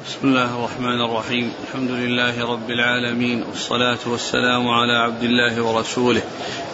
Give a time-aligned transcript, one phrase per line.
[0.00, 1.52] بسم الله الرحمن الرحيم.
[1.68, 6.22] الحمد لله رب العالمين والصلاة والسلام على عبد الله ورسوله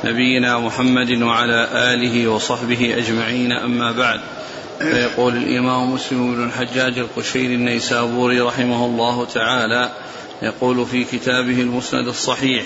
[0.04, 4.20] نبينا محمد وعلى آله وصحبه أجمعين أما بعد.
[4.78, 9.92] فيقول الإمام مسلم بن الحجاج القشيري النيسابوري رحمه الله تعالى
[10.42, 12.64] يقول في كتابه المسند الصحيح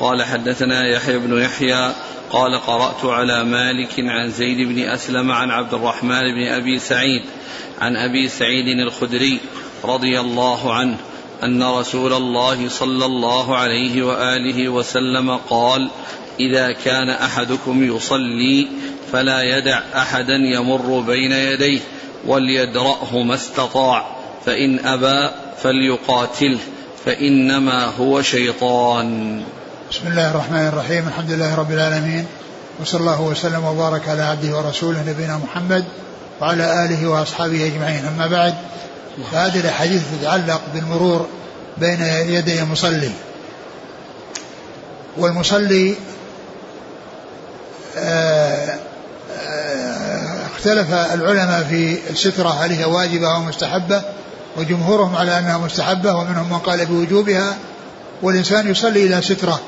[0.00, 1.92] قال حدثنا يحيى بن يحيى
[2.30, 7.22] قال قرأت على مالك عن زيد بن أسلم عن عبد الرحمن بن أبي سعيد
[7.80, 9.40] عن أبي سعيد الخدري
[9.84, 10.96] رضي الله عنه
[11.44, 15.90] أن رسول الله صلى الله عليه وآله وسلم قال
[16.40, 18.68] إذا كان أحدكم يصلي
[19.12, 21.80] فلا يدع أحدا يمر بين يديه
[22.26, 25.30] وليدرأه ما استطاع فإن أبى
[25.62, 26.58] فليقاتله
[27.04, 29.42] فإنما هو شيطان.
[29.90, 32.26] بسم الله الرحمن الرحيم الحمد لله رب العالمين
[32.80, 35.84] وصلى الله وسلم وبارك على عبده ورسوله نبينا محمد
[36.40, 38.04] وعلى آله وأصحابه أجمعين.
[38.04, 38.54] أما بعد
[39.32, 41.26] فهذه الأحاديث تتعلق بالمرور
[41.78, 43.10] بين يدي المصلي.
[45.16, 45.94] والمصلي
[47.98, 48.78] آه،
[49.32, 54.02] آه، اختلف العلماء في السترة هل هي واجبة أو مستحبة
[54.56, 57.56] وجمهورهم على أنها مستحبة ومنهم من قال بوجوبها.
[58.22, 59.60] والإنسان يصلي إلى سترة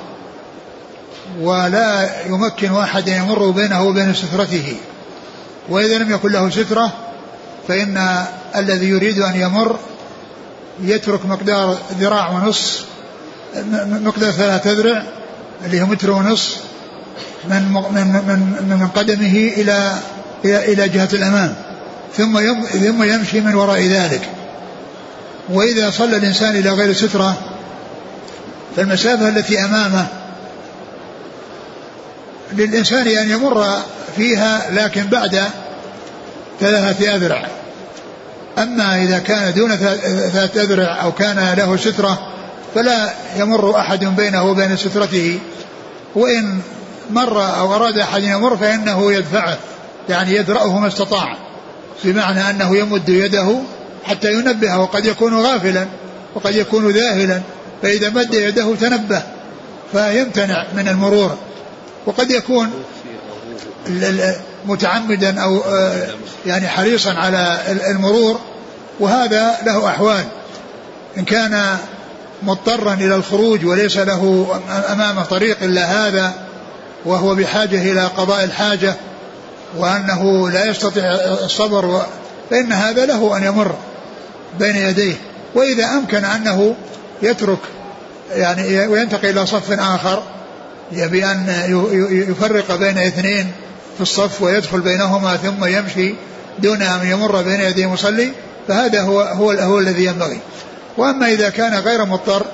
[1.40, 4.76] ولا يمكن أحد يمر بينه وبين سترته.
[5.68, 6.92] وإذا لم يكن له سترة
[7.68, 8.24] فإن
[8.56, 9.78] الذي يريد أن يمر
[10.80, 12.84] يترك مقدار ذراع ونص
[13.86, 15.02] مقدار ثلاثة ذرع
[15.64, 16.56] اللي هو متر ونص
[17.48, 19.92] من من من من قدمه إلى
[20.44, 21.54] إلى إلى جهة الأمام.
[22.16, 22.40] ثم
[22.72, 24.28] ثم يمشي من وراء ذلك.
[25.48, 27.36] وإذا صلى الإنسان إلى غير سترة
[28.76, 30.06] فالمسافة التي أمامه
[32.52, 33.82] للإنسان أن يمر
[34.16, 35.42] فيها لكن بعد
[36.60, 37.46] ثلاثة أذرع.
[38.58, 42.18] أما إذا كان دون ثلاثة أذرع أو كان له سترة
[42.74, 45.38] فلا يمر أحد بينه وبين سترته.
[46.14, 46.60] وإن
[47.10, 49.58] مر أو أراد أحد يمر فإنه يدفعه
[50.08, 51.36] يعني يدرأه ما استطاع
[52.04, 53.56] بمعنى أنه يمد يده
[54.04, 55.86] حتى ينبهه وقد يكون غافلا
[56.34, 57.40] وقد يكون ذاهلا
[57.82, 59.22] فإذا مد يده تنبه
[59.92, 61.36] فيمتنع من المرور.
[62.06, 62.70] وقد يكون
[64.66, 66.08] متعمدا أو آه،
[66.46, 67.58] يعني حريصا على
[67.90, 68.40] المرور
[69.00, 70.24] وهذا له أحوال.
[71.18, 71.76] إن كان
[72.42, 74.46] مضطرا إلى الخروج وليس له
[74.92, 76.32] امامه طريق إلا هذا
[77.04, 78.94] وهو بحاجة إلى قضاء الحاجة
[79.76, 81.04] وأنه لا يستطيع
[81.44, 82.02] الصبر
[82.50, 83.74] فإن هذا له أن يمر
[84.58, 85.14] بين يديه.
[85.54, 86.74] وإذا أمكن أنه
[87.22, 87.58] يترك
[88.32, 90.22] يعني وينتقل إلى صف آخر
[90.92, 91.46] يبي أن
[92.30, 93.52] يفرق بين اثنين
[93.96, 96.14] في الصف ويدخل بينهما ثم يمشي
[96.58, 98.32] دون أن يمر بين يدي المصلي
[98.68, 100.40] فهذا هو هو, هو الذي ينبغي.
[100.96, 102.46] وأما إذا كان غير مضطر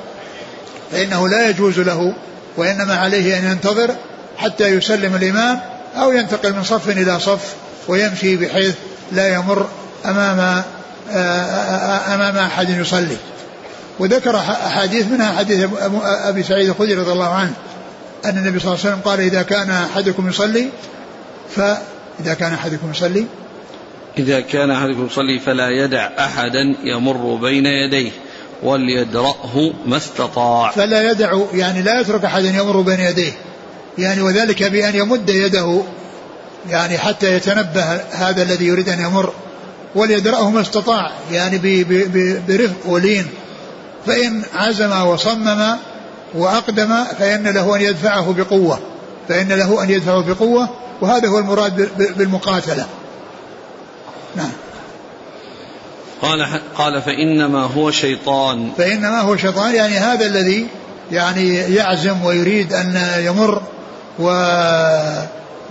[0.93, 2.15] فإنه لا يجوز له
[2.57, 3.95] وإنما عليه أن ينتظر
[4.39, 5.61] حتى يسلم الإمام
[5.97, 7.55] أو ينتقل من صف إلى صف
[7.89, 8.75] ويمشي بحيث
[9.13, 9.69] لا يمر
[10.05, 10.63] أمام
[12.15, 13.17] أمام أحد يصلي.
[13.99, 15.69] وذكر أحاديث منها حديث
[16.03, 17.53] أبي سعيد الخدري رضي الله عنه
[18.25, 20.69] أن النبي صلى الله عليه وسلم قال إذا كان أحدكم يصلي
[21.51, 23.27] فإذا كان أحدكم يصلي
[24.19, 28.11] إذا كان أحدكم يصلي فلا يدع أحدا يمر بين يديه
[28.63, 30.71] وليدرأه ما استطاع.
[30.71, 33.33] فلا يدع يعني لا يترك أحدا يمر بين يديه.
[33.99, 35.83] يعني وذلك بأن يمد يده
[36.71, 39.33] يعني حتى يتنبه هذا الذي يريد أن يمر
[39.95, 41.85] وليدرأه ما استطاع يعني
[42.49, 43.27] برفق ولين.
[44.07, 45.77] فإن عزم وصمم
[46.35, 48.79] وأقدم فإن له أن يدفعه بقوة.
[49.31, 50.69] فإن له أن يدفعه بقوة
[51.01, 52.87] وهذا هو المراد بالمقاتلة.
[54.37, 54.51] نعم.
[56.23, 58.71] قال قال فإنما هو شيطان.
[58.79, 60.67] فإنما هو شيطان يعني هذا الذي
[61.13, 63.63] يعني يعزم ويريد أن يمر
[64.19, 64.31] و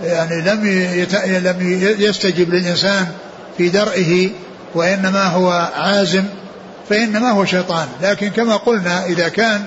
[0.04, 1.14] يعني لم يت...
[1.24, 1.56] لم
[1.98, 3.06] يستجب للإنسان
[3.58, 4.30] في درئه
[4.74, 6.24] وإنما هو عازم
[6.88, 7.88] فإنما هو شيطان.
[8.02, 9.64] لكن كما قلنا إذا كان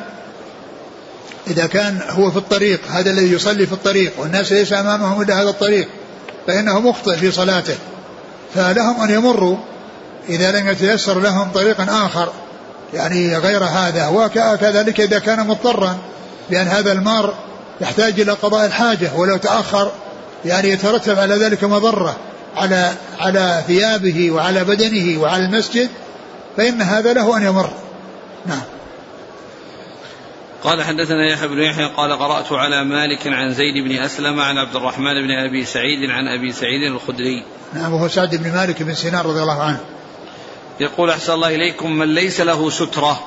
[1.47, 5.49] إذا كان هو في الطريق هذا الذي يصلي في الطريق والناس ليس أمامهم إلا هذا
[5.49, 5.87] الطريق
[6.47, 7.75] فإنه مخطئ في صلاته.
[8.55, 9.57] فلهم أن يمروا
[10.29, 12.31] إذا لم يتيسر لهم طريق آخر
[12.93, 14.07] يعني غير هذا.
[14.07, 15.97] وكذلك إذا كان مضطرا
[16.49, 17.33] بأن هذا المار
[17.81, 19.91] يحتاج إلى قضاء الحاجة ولو تأخر
[20.45, 22.15] يعني يترتب على ذلك مضرة
[22.57, 25.89] على على ثيابه وعلى بدنه وعلى المسجد
[26.57, 27.69] فإن هذا له أن يمر.
[28.45, 28.61] نعم.
[30.63, 34.75] قال حدثنا يحيى بن يحيى قال قرأت على مالك عن زيد بن أسلم عن عبد
[34.75, 37.43] الرحمن بن أبي سعيد عن أبي سعيد الخدري.
[37.73, 39.79] نعم وهو سعد بن مالك بن سنان رضي الله عنه.
[40.79, 43.23] يقول أحسن الله إليكم من ليس له سترة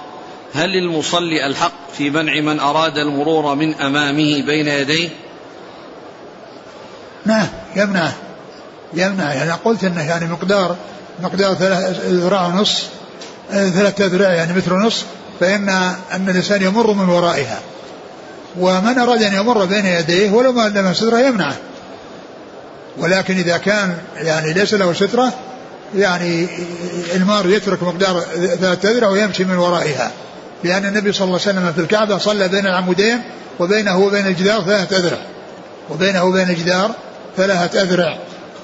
[0.54, 5.08] هل للمصلي الحق في منع من أراد المرور من أمامه بين يديه؟
[7.24, 7.46] نعم
[7.76, 8.12] يمنع
[8.94, 9.34] يمنع.
[9.34, 10.76] يعني قلت إنه يعني مقدار
[11.20, 12.86] مقدار ثلاث ذراع ونص
[13.50, 15.04] ثلاثة ذراع يعني متر ونص.
[15.40, 15.68] فإن
[16.12, 17.60] أن الإنسان يمر من ورائها
[18.60, 21.56] ومن أراد أن يمر بين يديه ولو ما لم سترة يمنعه.
[22.98, 25.32] ولكن إذا كان يعني ليس له سترة
[25.94, 26.48] يعني
[27.14, 28.20] المار يترك مقدار
[28.60, 30.10] ثلاثة ذراع ويمشي من ورائها.
[30.64, 33.22] لأن النبي صلى الله عليه وسلم في الكعبة صلى بين العمودين
[33.58, 35.18] وبينه وبين الجدار ثلاثة أذرع
[35.90, 36.90] وبينه وبين الجدار
[37.36, 38.18] ثلاثة أذرع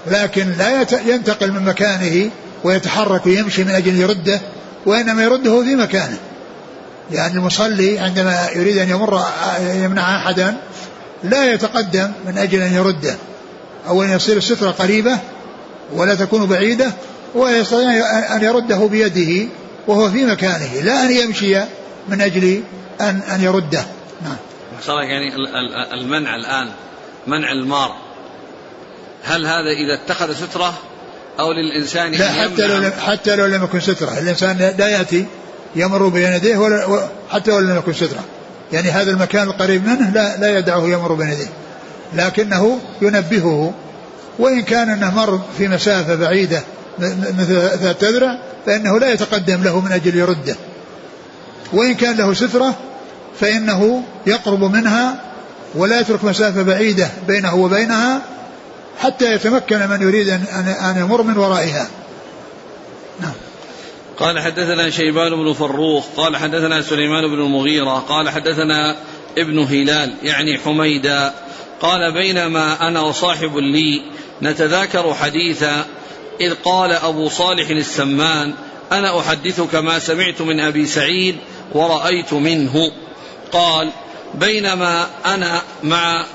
[0.06, 2.30] لكن لا ينتقل من مكانه
[2.64, 4.40] ويتحرك ويمشي من أجل يرده
[4.86, 6.18] وإنما يرده في مكانه.
[7.10, 9.22] يعني المصلي عندما يريد أن يمر
[9.60, 10.56] يمنع أحدا
[11.24, 13.16] لا يتقدم من أجل أن يرده
[13.88, 15.18] أو أن يصير السترة قريبة
[15.92, 16.92] ولا تكون بعيدة
[17.34, 19.48] ويستطيع أن يرده بيده
[19.86, 21.60] وهو في مكانه لا أن يمشي
[22.08, 22.62] من أجل
[23.00, 23.84] أن أن يرده.
[24.22, 24.36] نعم.
[24.88, 25.34] يعني
[25.92, 26.68] المنع الآن
[27.26, 27.96] منع المار.
[29.24, 30.74] هل هذا إذا اتخذ سترة
[31.40, 35.26] أو للإنسان لا حتى لو لم حتى لو لم يكن سترة الإنسان لا يأتي
[35.76, 38.24] يمر بين يديه ولا حتى لم يكن سترة
[38.72, 41.50] يعني هذا المكان القريب منه لا لا يدعه يمر بين يديه.
[42.14, 43.72] لكنه ينبهه.
[44.38, 46.62] وإن كان أنه مر في مسافة بعيدة
[46.98, 50.56] مثل ثلاثة أذرع فإنه لا يتقدم له من أجل يرده.
[51.72, 52.74] وإن كان له سترة
[53.40, 55.14] فإنه يقرب منها
[55.74, 58.22] ولا يترك مسافة بعيدة بينه وبينها
[58.98, 61.86] حتى يتمكن من يريد أن, أن يمر من ورائها.
[64.22, 68.96] قال حدثنا شيبان بن فروخ قال حدثنا سليمان بن المغيرة قال حدثنا
[69.38, 71.34] ابن هلال يعني حميدا
[71.80, 74.02] قال بينما أنا وصاحب لي
[74.42, 75.86] نتذاكر حديثا
[76.40, 78.54] إذ قال أبو صالح السمان
[78.92, 81.36] أنا أحدثك ما سمعت من أبي سعيد
[81.72, 82.92] ورأيت منه.
[83.52, 83.90] قال
[84.34, 86.26] بينما أنا مع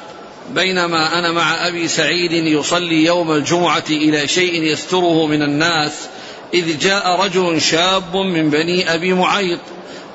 [0.55, 6.07] بينما أنا مع أبي سعيد يصلي يوم الجمعة إلى شيء يستره من الناس
[6.53, 9.59] إذ جاء رجل شاب من بني أبي معيط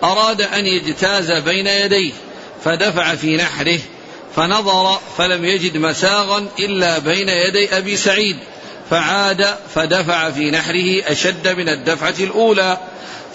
[0.05, 2.13] أراد أن يجتاز بين يديه
[2.65, 3.79] فدفع في نحره
[4.37, 8.37] فنظر فلم يجد مساغا إلا بين يدي أبي سعيد
[8.91, 12.79] فعاد فدفع في نحره أشد من الدفعة الأولى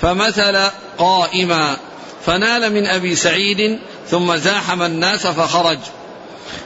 [0.01, 1.77] فمثل قائما
[2.25, 3.79] فنال من أبي سعيد
[4.09, 5.79] ثم زاحم الناس فخرج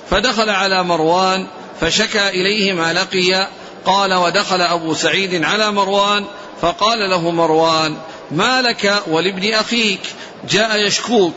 [0.10, 1.48] فدخل على مروان
[1.82, 3.48] فشكى إليه ما لقي
[3.86, 6.26] قال ودخل أبو سعيد على مروان
[6.62, 7.98] فقال له مروان
[8.32, 10.00] ما لك ولابن أخيك؟
[10.50, 11.36] جاء يشكوك.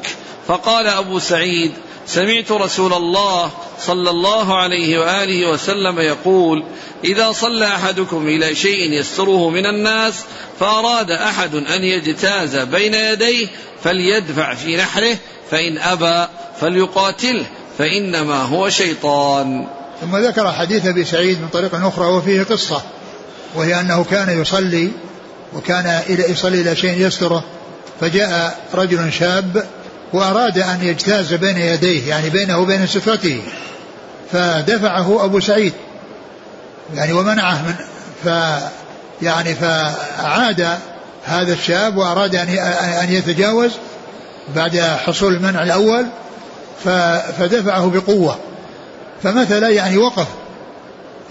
[0.49, 1.73] فقال أبو سعيد
[2.06, 6.64] سمعت رسول الله صلى الله عليه وآله وسلم يقول
[7.05, 10.25] إذا صلى أحدكم إلى شيء يستره من الناس
[10.61, 13.46] فأراد أحد أن يجتاز بين يديه
[13.82, 15.17] فليدفع في نحره
[15.50, 16.29] فإن أبى
[16.61, 17.46] فليقاتله
[17.79, 19.67] فإنما هو شيطان.
[20.00, 22.82] ثم ذكر حديث أبي سعيد من طريق أخرى وفيه قصة
[23.55, 24.91] وهي أنه كان يصلي
[25.55, 27.44] وكان يصلي إلى شيء يستره
[28.00, 29.64] فجاء رجل شاب
[30.12, 33.43] وأراد أن يجتاز بين يديه يعني بينه وبين سترته
[34.32, 35.73] فدفعه أبو سعيد
[36.94, 37.75] يعني ومنعه من
[38.25, 38.29] ف
[39.23, 40.79] يعني فعاد
[41.25, 42.49] هذا الشاب وأراد أن
[43.03, 43.70] أن يتجاوز
[44.56, 46.06] بعد حصول المنع الأول
[47.39, 48.39] فدفعه بقوة.
[49.25, 50.27] فمثل يعني وقف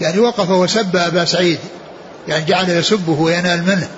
[0.00, 1.58] يعني وقف وسب أبا سعيد
[2.28, 3.88] يعني جعل يسبه وينال منه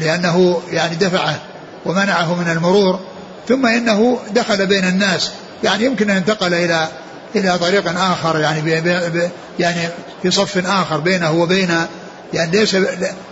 [0.00, 1.38] لأنه يعني دفعه
[1.86, 3.00] ومنعه من المرور
[3.48, 5.30] ثم إنه دخل بين الناس
[5.64, 6.88] يعني يمكن أن انتقل إلى
[7.36, 9.88] إلى طريق آخر يعني بي بي يعني
[10.22, 11.70] في صف آخر بينه وبين
[12.34, 12.76] يعني ليس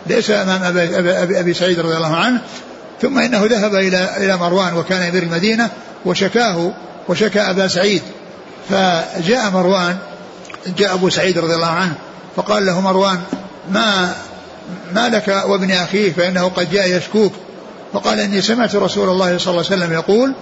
[0.06, 2.40] ليس أمام ابي, أبي, أبي سعيد رضي الله عنه
[3.02, 5.70] ثم إنه ذهب إلى إلى مروان وكان امير المدينة
[6.04, 6.72] وشكاه
[7.08, 8.02] وشكى أبا سعيد
[8.68, 9.96] فجاء مروان
[10.78, 11.94] جاء أبو سعيد رضي الله عنه
[12.36, 13.20] فقال له مروان
[13.70, 14.14] ما
[14.92, 17.32] ما لك وابن اخيه فإنه قد جاء يشكوك.
[17.92, 20.34] فقال إني سمعت رسول الله صلى الله عليه وسلم يقول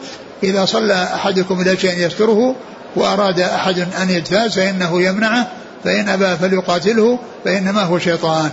[0.42, 2.54] إذا صلى أحدكم إلى شيء يستره
[2.96, 5.48] وأراد أحد أن يجتاز فإنه يمنعه
[5.84, 8.50] فإن أبى فليقاتله فإنما هو شيطان.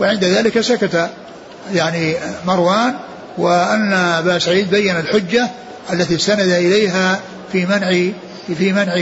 [0.00, 1.10] وعند ذلك سكت
[1.74, 2.94] يعني مروان
[3.38, 5.50] وأن أبا سعيد بين الحجة
[5.92, 7.20] التي استند إليها
[7.52, 8.10] في منع
[8.54, 8.94] في منع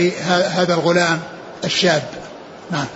[0.49, 1.21] هذا الغلام
[1.65, 2.03] الشاب.
[2.71, 2.87] نعم.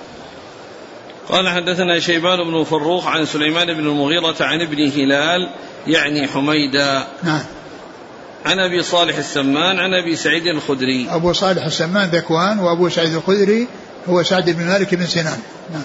[1.28, 5.50] قال حدثنا شيبان بن فروخ عن سليمان بن المغيرة عن ابن هلال
[5.86, 7.42] يعني حميدا نعم.
[8.46, 11.06] عن أبي صالح السمان عن أبي سعيد الخدري.
[11.10, 13.68] أبو صالح السمان ذكوان وأبو سعيد الخدري
[14.08, 15.38] هو سعد بن مالك بن سنان.
[15.72, 15.82] نعم.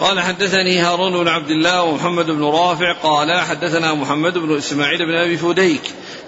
[0.00, 5.14] قال حدثني هارون بن عبد الله ومحمد بن رافع قال حدثنا محمد بن إسماعيل بن
[5.14, 5.82] أبي فديك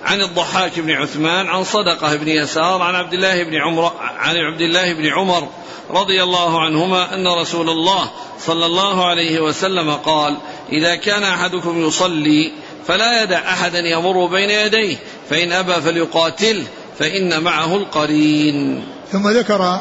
[0.04, 4.60] عن الضحاك بن عثمان عن صدقة بن يسار عن عبد الله بن عمر عن عبد
[4.60, 5.48] الله بن عمر
[5.90, 8.10] رضي الله عنهما أن رسول الله
[8.40, 10.36] صلى الله عليه وسلم قال
[10.72, 12.52] إذا كان أحدكم يصلي
[12.86, 14.96] فلا يدع أحدا يمر بين يديه
[15.30, 16.64] فإن أبى فليقاتله
[16.98, 18.84] فإن معه القرين.
[19.12, 19.80] ثم ذكر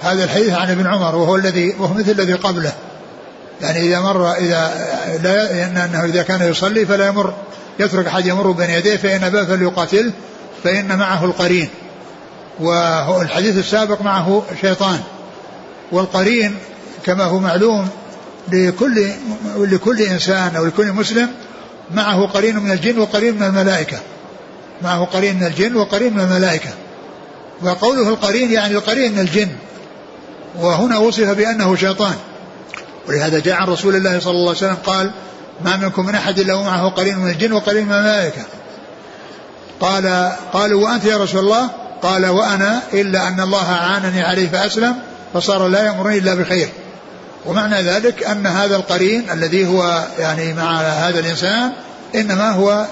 [0.00, 2.72] هذا الحديث عن ابن عمر وهو الذي وهو مثل الذي قبله.
[3.60, 4.72] يعني إذا مر إذا
[5.22, 7.34] لا أنه إذا كان يصلي فلا يمر.
[7.78, 10.12] يترك أحد يمر بين يديه فإن أبى فليقاتله
[10.64, 11.68] فإن معه القرين.
[12.60, 15.00] والحديث السابق معه شيطان.
[15.92, 16.56] والقرين
[17.06, 17.88] كما هو معلوم
[18.52, 19.10] لكل
[19.56, 21.28] لكل إنسان أو لكل مسلم
[21.90, 23.98] معه قرين من الجن وقرين من الملائكة.
[24.82, 26.70] معه قرين من الجن وقرين من الملائكة.
[27.62, 29.48] وقوله القرين يعني القرين من الجن.
[30.60, 32.14] وهنا وصف بأنه شيطان.
[33.08, 35.10] ولهذا جاء عن رسول الله صلى الله عليه وسلم قال
[35.64, 38.42] ما منكم من أحد إلا ومعه قرين من الجن وقرين من الملائكه
[39.80, 41.70] قال قالوا وأنت يا رسول الله؟
[42.02, 44.94] قال وأنا إلا أن الله أعانني عليه فأسلم
[45.34, 46.68] فصار لا يأمرني إلا بخير
[47.46, 51.72] ومعنى ذلك أن هذا القرين الذي هو يعني مع هذا الإنسان
[52.14, 52.86] إنما هو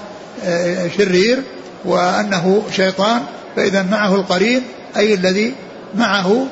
[0.44, 1.42] آه، شرير
[1.84, 3.22] وأنه شيطان
[3.56, 4.62] فإذا معه القرين
[4.96, 5.54] أي الذي
[5.94, 6.46] معه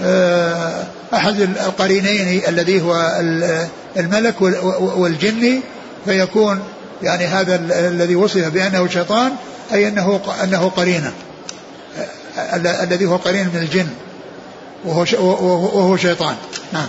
[0.00, 3.20] آه، أحد القرينين الذي هو
[3.96, 4.34] الملك
[4.80, 5.60] والجن
[6.04, 6.60] فيكون
[7.02, 9.32] يعني هذا الذي وصف بأنه شيطان
[9.72, 11.12] أي أنه أنه قرينة.
[12.82, 13.88] الذي هو قرين من الجن
[14.84, 15.06] وهو
[15.78, 16.36] وهو شيطان.
[16.72, 16.86] نعم.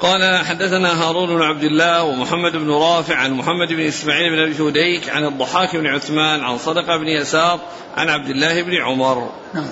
[0.00, 4.52] قال حدثنا هارون بن عبد الله ومحمد بن رافع عن محمد بن إسماعيل بن أبي
[4.52, 7.60] جوديك عن الضحاك بن عثمان عن صدقة بن يسار
[7.96, 9.30] عن عبد الله بن عمر.
[9.54, 9.68] نعم.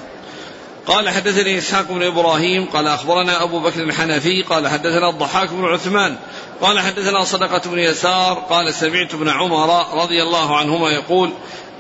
[0.86, 6.16] قال حدثني إسحاق بن إبراهيم قال أخبرنا أبو بكر الحنفي قال حدثنا الضحاك بن عثمان
[6.60, 11.30] قال حدثنا صدقة بن يسار قال سمعت ابن عمر رضي الله عنهما يقول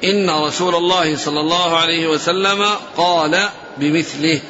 [0.04, 2.64] إن رسول الله صلى الله عليه وسلم
[2.96, 3.48] قال
[3.78, 4.40] بمثله.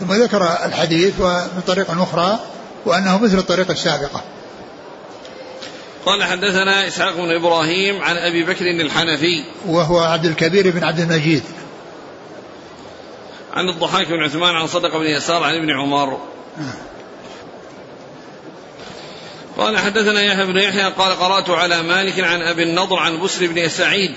[0.00, 2.38] ثم ذكر الحديث ومن طريق أخرى
[2.86, 4.24] وأنه مثل الطريقة السابقة.
[6.06, 9.44] قال حدثنا إسحاق بن إبراهيم عن أبي بكر الحنفي.
[9.66, 11.42] وهو عبد الكبير بن عبد المجيد.
[13.52, 16.18] عن الضحاك بن عثمان عن صدق بن يسار عن ابن عمر.
[19.58, 23.68] قال حدثنا يحيى بن يحيى قال قرأت على مالك عن أبي النضر عن بسر بن
[23.68, 24.12] سعيد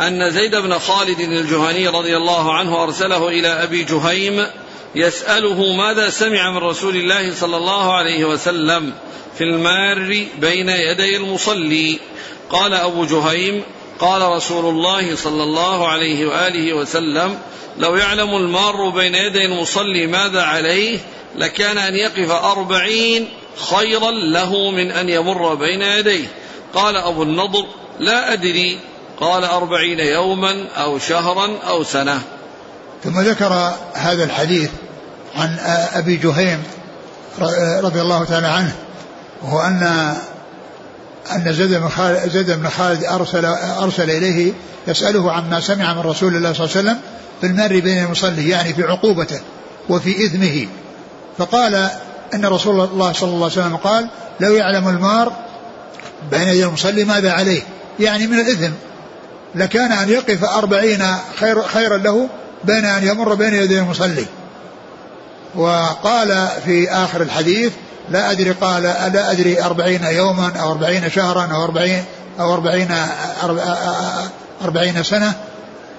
[0.00, 4.46] أن زيد بن خالد الجهني رضي الله عنه أرسله إلى أبي جهيم
[4.94, 8.92] يسأله ماذا سمع من رسول الله صلى الله عليه وسلم
[9.38, 11.98] في المار بين يدي المصلي.
[12.50, 13.62] قال أبو جهيم
[13.98, 17.38] قال رسول الله صلى الله عليه وآله وسلم
[17.78, 20.98] لو يعلم المار بين يدي المصلي ماذا عليه
[21.36, 23.28] لكان أن يقف أربعين
[23.70, 26.26] خيرا له من أن يمر بين يديه.
[26.74, 27.66] قال أبو النضر
[28.00, 28.78] لا أدري.
[29.20, 32.22] قال أربعين يوما أو شهرا أو سنة.
[33.04, 34.70] ثم ذكر هذا الحديث
[35.36, 35.56] عن
[35.94, 36.62] أبي جهيم
[37.82, 38.74] رضي الله تعالى عنه
[39.42, 40.14] وهو أن
[41.32, 43.44] أن زيد بن خالد بن خالد أرسل
[43.80, 44.52] أرسل إليه
[44.86, 46.98] يسأله عما سمع من رسول الله صلى الله عليه وسلم
[47.40, 49.40] في المر بين المصلي يعني في عقوبته
[49.88, 50.66] وفي إثمه
[51.38, 51.88] فقال
[52.34, 54.06] أن رسول الله صلى الله عليه وسلم قال
[54.40, 55.32] لو يعلم المار
[56.30, 57.62] بين يدي المصلي ماذا عليه؟
[58.00, 58.72] يعني من الإثم
[59.54, 61.04] لكان أن يقف أربعين
[61.40, 62.28] خير خيرا له
[62.64, 64.26] بين أن يمر بين يدي المصلي.
[65.54, 67.72] وقال في آخر الحديث
[68.10, 72.04] لا أدري قال لا أدري أربعين يوما أو أربعين شهرا أو أربعين
[72.40, 72.88] أو أربعين,
[74.64, 75.32] أربعين سنة.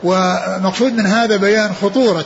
[0.04, 2.26] ومقصود من هذا بيان خطورة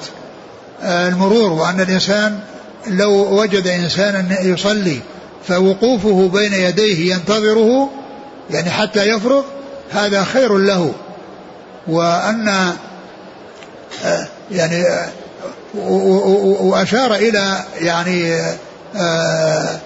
[0.84, 2.40] المرور وأن الإنسان
[2.88, 5.00] لو وجد إنسانا يصلي
[5.48, 7.90] فوقوفه بين يديه ينتظره
[8.50, 9.44] يعني حتى يفرغ
[9.92, 10.94] هذا خير له.
[11.88, 12.74] وأن
[14.52, 14.86] يعني
[15.76, 18.42] وأشار إلى يعني
[18.96, 19.80] آه،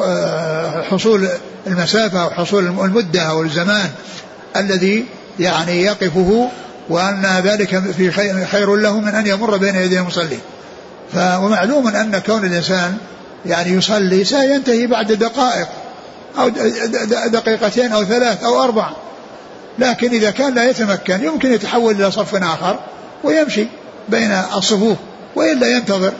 [0.00, 1.28] آه، حصول
[1.66, 3.90] المسافة أو حصول المدة أو الزمان
[4.56, 5.04] الذي
[5.38, 6.50] يعني يقفه
[6.88, 8.10] وأن ذلك في
[8.46, 10.38] خير له من أن يمر بين يدي المصلي.
[11.16, 12.96] ومعلوم أن كون الإنسان
[13.46, 15.68] يعني يصلي سينتهي بعد دقائق
[16.38, 16.48] أو
[17.28, 18.90] دقيقتين أو ثلاث أو أربع.
[19.78, 22.78] لكن إذا كان لا يتمكن يمكن يتحول إلى صف آخر.
[23.24, 23.66] ويمشي
[24.08, 24.96] بين الصفوف
[25.36, 26.12] وإلا ينتظر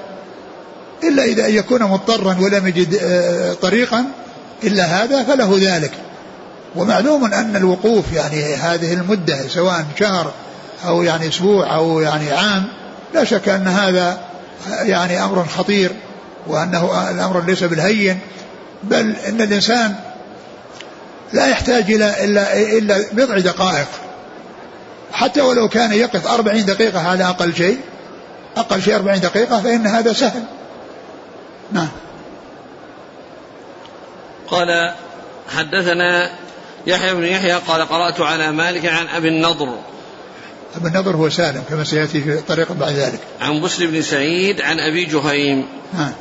[1.04, 4.04] إلا إذا يكون مضطرا ولم يجد آه، طريقا
[4.64, 5.92] إلا هذا فله ذلك.
[6.76, 10.32] ومعلوم أن الوقوف يعني هذه المدة سواء شهر
[10.86, 12.64] أو يعني أسبوع أو يعني عام
[13.14, 14.20] لا شك أن هذا
[14.82, 15.90] يعني أمر خطير
[16.46, 18.18] وأنه الأمر ليس بالهين
[18.82, 19.94] بل إن الإنسان
[21.32, 23.88] لا يحتاج إلى إلا إلا بضع دقائق.
[25.12, 27.80] حتى ولو كان يقف أربعين دقيقة على أقل شيء.
[28.56, 30.42] أقل شيء أربعين دقيقة فإن هذا سهل.
[31.72, 31.88] نعم.
[34.46, 34.94] قال
[35.56, 36.30] حدثنا
[36.86, 39.78] يحيى بن يحيى قال قرأت على مالك عن أبي النضر.
[40.76, 43.20] أبي النضر هو سالم كما سيأتي في طريق بعد ذلك.
[43.40, 45.68] عن بسر بن سعيد عن أبي جهيم.
[45.94, 46.12] نعم.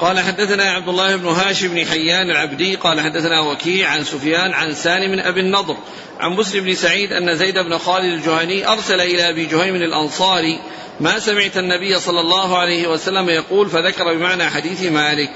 [0.00, 4.74] قال حدثنا عبد الله بن هاشم بن حيان العبدي قال حدثنا وكيع عن سفيان عن
[4.74, 5.76] سالم أبي النضر
[6.20, 10.60] عن بسر بن سعيد أن زيد بن خالد الجهني أرسل إلى أبي جهيم الأنصاري
[11.00, 15.30] ما سمعت النبي صلى الله عليه وسلم يقول فذكر بمعنى حديث مالك.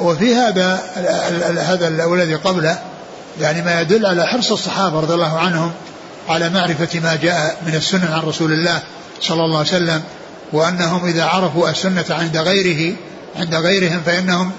[0.00, 0.80] وفي هذا
[1.58, 2.78] هذا الذي قبله
[3.40, 5.72] يعني ما يدل على حرص الصحابة رضي الله عنهم
[6.28, 8.82] على معرفة ما جاء من السنة عن رسول الله
[9.20, 10.02] صلى الله عليه وسلم
[10.52, 12.96] وأنهم إذا عرفوا السنة عند غيره
[13.36, 14.50] عند غيرهم فإنهم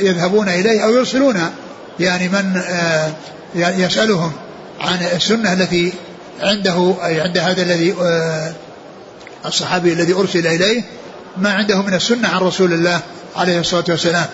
[0.00, 1.50] يذهبون إليه أو يرسلون
[2.00, 3.12] يعني من آه،
[3.54, 4.32] يسألهم
[4.80, 5.92] عن السنة التي
[6.40, 8.52] عنده أي عند هذا الذي آه،
[9.46, 10.82] الصحابي الذي أرسل إليه
[11.36, 13.00] ما عنده من السنة عن رسول الله
[13.36, 14.26] عليه الصلاة والسلام.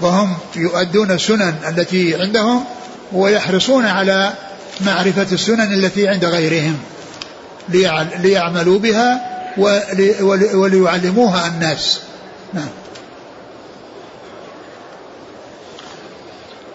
[0.00, 2.64] فهم يؤدون السنن التي عندهم
[3.12, 4.32] ويحرصون على
[4.80, 6.78] معرفة السنن التي عند غيرهم.
[8.18, 9.20] ليعملوا بها
[10.52, 12.00] وليعلموها الناس.
[12.52, 12.68] نعم.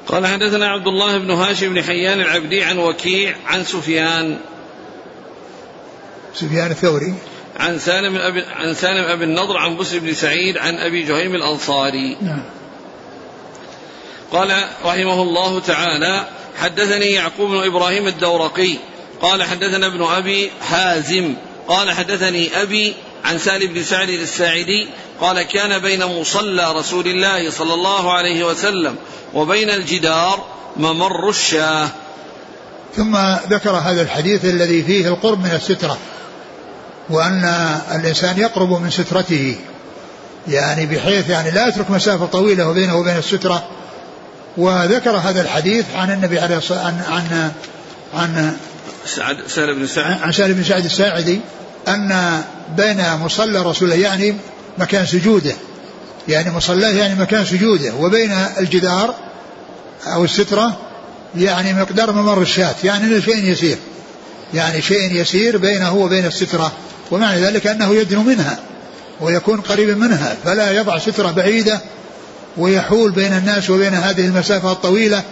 [0.08, 4.38] قال حدثنا عبد الله بن هاشم بن حيان العبدي عن وكيع عن سفيان.
[6.34, 7.14] سفيان الثوري.
[7.60, 12.18] عن سالم أبي عن سالم ابي النضر عن بسر بن سعيد عن أبي جهيم الأنصاري.
[12.22, 12.44] نعم.
[14.32, 16.28] قال رحمه الله تعالى
[16.58, 18.78] حدثني يعقوب بن إبراهيم الدورقي.
[19.22, 21.36] قال حدثنا ابن أبي حازم.
[21.68, 22.94] قال حدثني أبي
[23.26, 24.88] عن سالم بن سعد الساعدي
[25.22, 28.96] قال كان بين مصلى رسول الله صلى الله عليه وسلم
[29.34, 30.46] وبين الجدار
[30.78, 31.90] ممر الشاه.
[32.96, 33.18] ثم
[33.50, 35.98] ذكر هذا الحديث الذي فيه القرب من السترة
[37.10, 37.44] وأن
[37.96, 39.56] الإنسان يقرب من سترته
[40.48, 43.68] يعني بحيث يعني لا يترك مسافة طويلة بينه وبين السترة.
[44.58, 47.52] وذكر هذا الحديث عن النبي عليه الصلاة عن عن
[48.14, 48.58] عن
[49.06, 50.22] سعد سهل بن سعد.
[50.22, 51.40] عن سهل بن سعد الساعدي
[51.88, 52.42] أن
[52.78, 54.36] بين مصلى رسول الله يعني
[54.78, 55.54] مكان سجوده.
[56.28, 57.94] يعني مصلاه يعني مكان سجوده.
[58.00, 59.16] وبين الجدار
[60.08, 60.78] أو السترة
[61.36, 62.76] يعني مقدار ممر الشاة.
[62.84, 63.78] يعني شيء يسير.
[64.54, 66.72] يعني شيء يسير بينه وبين السترة.
[67.12, 68.58] ومعنى ذلك أنه يدنو منها.
[69.22, 70.36] ويكون قريبا منها.
[70.46, 71.80] فلا يضع سترة بعيدة
[72.58, 75.24] ويحول بين الناس وبين هذه المسافة الطويلة.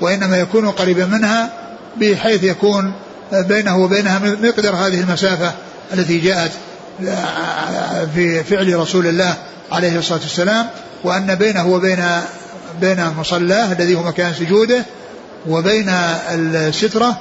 [0.00, 1.52] وإنما يكون قريبا منها
[1.96, 2.92] بحيث يكون
[3.32, 5.52] بينه وبينها مقدر هذه المسافة.
[5.92, 6.50] التي جاءت
[8.14, 9.36] في فعل رسول الله
[9.72, 10.66] عليه الصلاة والسلام
[11.04, 12.04] وأن بينه وبين
[12.80, 14.84] بين مصلاه الذي هو مكان سجوده
[15.48, 17.20] وبين السترة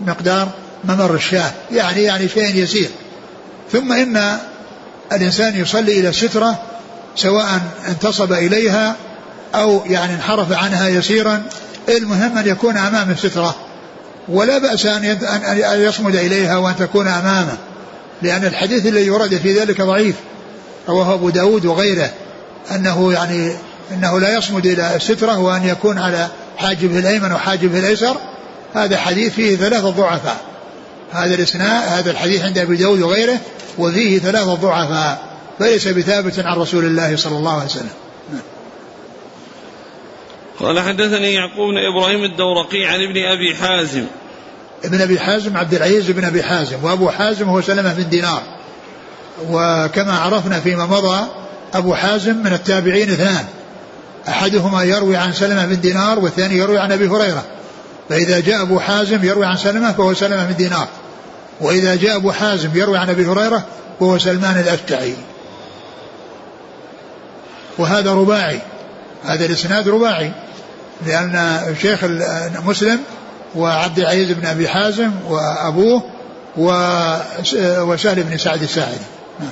[0.00, 0.48] مقدار
[0.84, 2.90] ممر الشاة يعني يعني شيء يسير.
[3.72, 4.38] ثم إن
[5.12, 6.58] الإنسان يصلي إلى السترة
[7.16, 8.96] سواء انتصب إليها
[9.54, 11.42] أو يعني انحرف عنها يسيرا
[11.88, 13.56] المهم أن يكون أمام السترة.
[14.28, 17.56] ولا بأس أن يصمد إليها وأن تكون أمامه
[18.22, 20.14] لأن الحديث الذي يرد في ذلك ضعيف
[20.88, 22.10] رواه أبو داود وغيره
[22.74, 23.52] أنه يعني
[23.92, 28.16] أنه لا يصمد إلى السترة وأن يكون على حاجبه الأيمن وحاجبه الأيسر.
[28.74, 30.36] هذا حديث فيه ثلاثة ضعفاء.
[31.12, 33.38] هذا الإسناء هذا الحديث عند أبي داود وغيره
[33.78, 35.18] وفيه ثلاثة ضعفاء
[35.58, 37.90] فليس بثابت عن رسول الله صلى الله عليه وسلم.
[40.60, 44.04] قال حدثني يعقوب بن إبراهيم الدورقي عن ابن أبي حازم.
[44.84, 48.42] ابن أبي حازم عبد العزيز بن أبي حازم وأبو حازم هو سلمة بن دينار.
[49.50, 51.26] وكما عرفنا فيما مضى
[51.74, 53.44] أبو حازم من التابعين اثنان.
[54.28, 57.44] أحدهما يروي عن سلمة بن دينار والثاني يروي عن أبي هريرة.
[58.08, 60.88] فإذا جاء أبو حازم يروي عن سلمة فهو سلمة بن دينار.
[61.60, 63.64] وإذا جاء أبو حازم يروي عن أبي هريرة
[64.00, 65.14] وهو سلمان الافتعي
[67.78, 68.60] وهذا رباعي.
[69.24, 70.32] هذا الإسناد رباعي
[71.06, 72.04] لأن شيخ
[72.66, 73.00] مسلم
[73.54, 76.02] وعبد العزيز بن أبي حازم وأبوه
[77.88, 79.04] وسهل بن سعد الساعدي
[79.40, 79.50] نعم.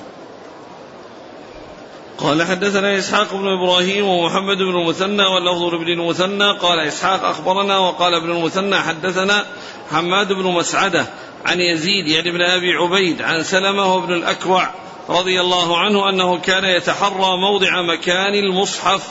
[2.19, 8.15] قال حدثنا إسحاق بن إبراهيم ومحمد بن المثنى واللفظ بن المثنى قال إسحاق أخبرنا وقال
[8.15, 9.45] ابن المثنى حدثنا
[9.91, 11.07] حماد بن مسعدة
[11.47, 14.69] عن يزيد يعني بن أبي عبيد عن سلمة وابن الأكوع
[15.09, 19.03] رضي الله عنه أنه كان يتحرى موضع مكان المصحف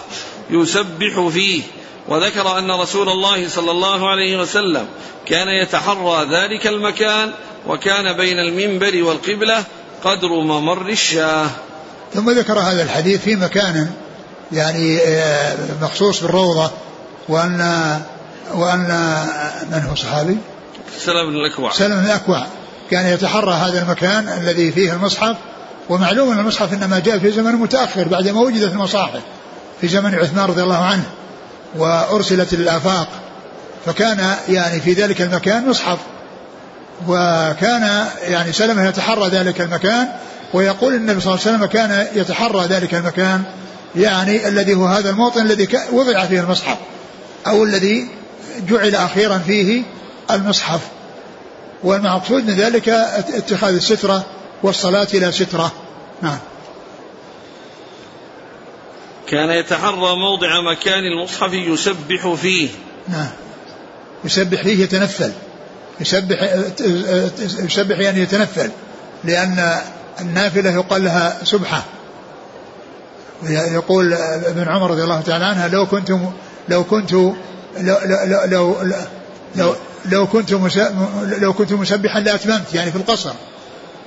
[0.49, 1.61] يسبح فيه
[2.07, 4.85] وذكر أن رسول الله صلى الله عليه وسلم
[5.25, 7.31] كان يتحرى ذلك المكان
[7.67, 9.63] وكان بين المنبر والقبلة
[10.03, 11.49] قدر ممر الشاه.
[12.13, 13.89] ثم ذكر هذا الحديث في مكان
[14.51, 16.71] يعني آه، مخصوص بالروضة
[17.29, 17.59] وأن
[18.53, 18.87] وأن
[19.71, 20.37] من هو صحابي؟
[20.99, 21.71] سلم بن الأكوع.
[21.71, 22.47] سلم بن الأكوع.
[22.91, 25.35] كان يتحرى هذا المكان الذي فيه المصحف
[25.89, 29.21] ومعلوم أن المصحف إنما جاء في زمن متأخر بعد ما وجدت المصاحف
[29.81, 31.03] في زمن عثمان رضي الله عنه
[31.77, 33.07] وأرسلت للآفاق
[33.85, 35.97] فكان يعني في ذلك المكان مصحف
[37.07, 40.07] وكان يعني سلمة يتحرى ذلك المكان
[40.53, 43.43] ويقول النبي صلى الله عليه وسلم كان يتحرى ذلك المكان
[43.95, 46.77] يعني الذي هو هذا الموطن الذي وضع فيه المصحف
[47.47, 48.07] أو الذي
[48.69, 49.83] جعل أخيرا فيه
[50.31, 50.81] المصحف.
[51.83, 54.23] والمقصود من ذلك اتخاذ السترة
[54.63, 55.71] والصلاة إلى سترة.
[56.21, 56.37] نعم.
[59.27, 62.69] كان يتحرى موضع مكان المصحف يسبح فيه.
[63.07, 63.29] نعم.
[64.23, 65.31] يسبح فيه يتنفل.
[65.99, 66.37] يسبح
[67.39, 68.69] يسبح يعني يتنفل
[69.23, 69.81] لأن
[70.21, 71.83] النافلة يقال لها سبحة.
[73.49, 76.11] يقول ابن عمر رضي الله تعالى عنها لو كنت
[76.69, 77.35] لو كنت لو
[77.77, 78.75] لو لو لو,
[79.55, 80.51] لو, لو كنت
[81.39, 83.33] لو كنت مسبحا لأتممت يعني في القصر.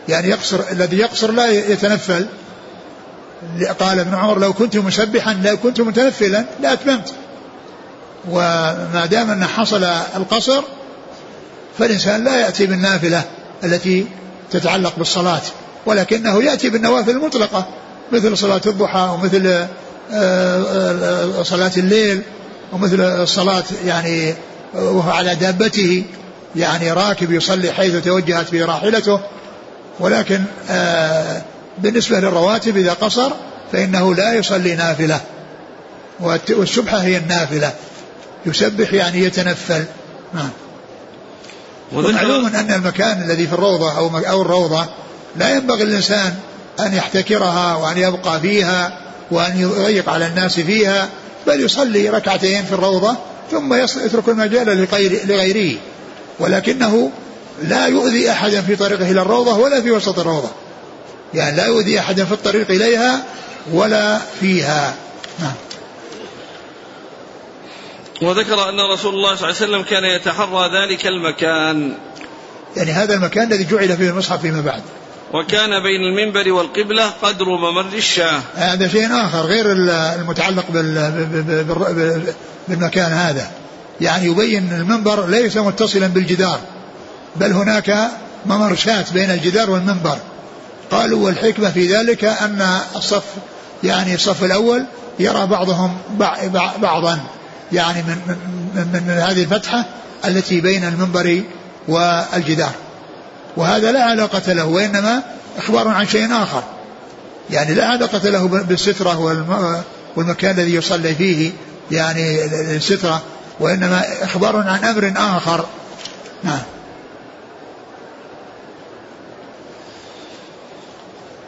[0.08, 2.26] يعني يقصر الذي يقصر لا يتنفل.
[3.80, 7.14] قال ابن عمر لو كنت مسبحا لو كنت متنفلا لاتممت
[8.30, 9.84] وما دام أن حصل
[10.16, 10.62] القصر
[11.78, 13.22] فالإنسان لا يأتي بالنافلة
[13.64, 14.06] التي
[14.50, 15.42] تتعلق بالصلاة
[15.86, 17.66] ولكنه يأتي بالنوافل المطلقة
[18.12, 19.68] مثل صلاة الضحى ومثل آه،
[20.12, 22.22] آه، صلاة الليل
[22.72, 24.34] ومثل الصلاة يعني
[24.74, 26.04] وهو على دابته
[26.56, 29.20] يعني راكب يصلي حيث توجهت به راحلته
[30.00, 31.42] ولكن آه،
[31.78, 33.32] بالنسبة للرواتب إذا قصر
[33.72, 35.20] فإنه لا يصلي نافلة.
[36.50, 37.72] والسبحة هي النافلة.
[38.46, 39.84] يسبح يعني يتنفل.
[40.34, 40.50] نعم.
[41.92, 44.86] ومعلوم أن المكان الذي في الروضة أو أو الروضة
[45.36, 46.34] لا ينبغي الإنسان
[46.80, 48.98] أن يحتكرها وأن يبقى فيها
[49.30, 51.08] وأن يضيق على الناس فيها
[51.46, 53.16] بل يصلي ركعتين في الروضة
[53.50, 54.88] ثم يترك المجال
[55.24, 55.78] لغيره.
[56.38, 57.10] ولكنه
[57.62, 60.50] لا يؤذي أحدا في طريقه إلى الروضة ولا في وسط الروضة.
[61.34, 63.24] يعني لا يؤذي أحدا في الطريق إليها
[63.72, 64.94] ولا فيها.
[65.40, 65.52] نعم.
[68.22, 71.92] وذكر أن رسول الله صلى الله عليه وسلم كان يتحرى ذلك المكان.
[72.76, 74.82] يعني هذا المكان الذي جعل فيه المصحف فيما بعد.
[75.34, 78.40] وكان بين المنبر والقبلة قدر ممر الشاة.
[78.54, 80.64] هذا شيء آخر غير المتعلق
[82.68, 83.50] بالمكان هذا.
[84.00, 86.60] يعني يبين المنبر ليس متصلا بالجدار.
[87.36, 88.10] بل هناك
[88.46, 90.18] ممرشات بين الجدار والمنبر.
[90.90, 93.24] قالوا والحكمة في ذلك أن الصف
[93.84, 94.84] يعني الصف الأول
[95.18, 95.96] يرى بعضهم
[96.82, 97.20] بعضا
[97.72, 98.38] يعني من,
[98.74, 99.84] من, من هذه الفتحة
[100.24, 101.42] التي بين المنبر
[101.88, 102.72] والجدار.
[103.56, 105.22] وهذا لا علاقة له وإنما
[105.58, 106.62] إخبار عن شيء آخر.
[107.50, 109.18] يعني لا علاقة له بالسترة
[110.16, 111.52] والمكان الذي يصلي فيه
[111.90, 112.44] يعني
[112.76, 113.22] السترة
[113.60, 115.66] وإنما إخبار عن أمر آخر.
[116.44, 116.60] نعم.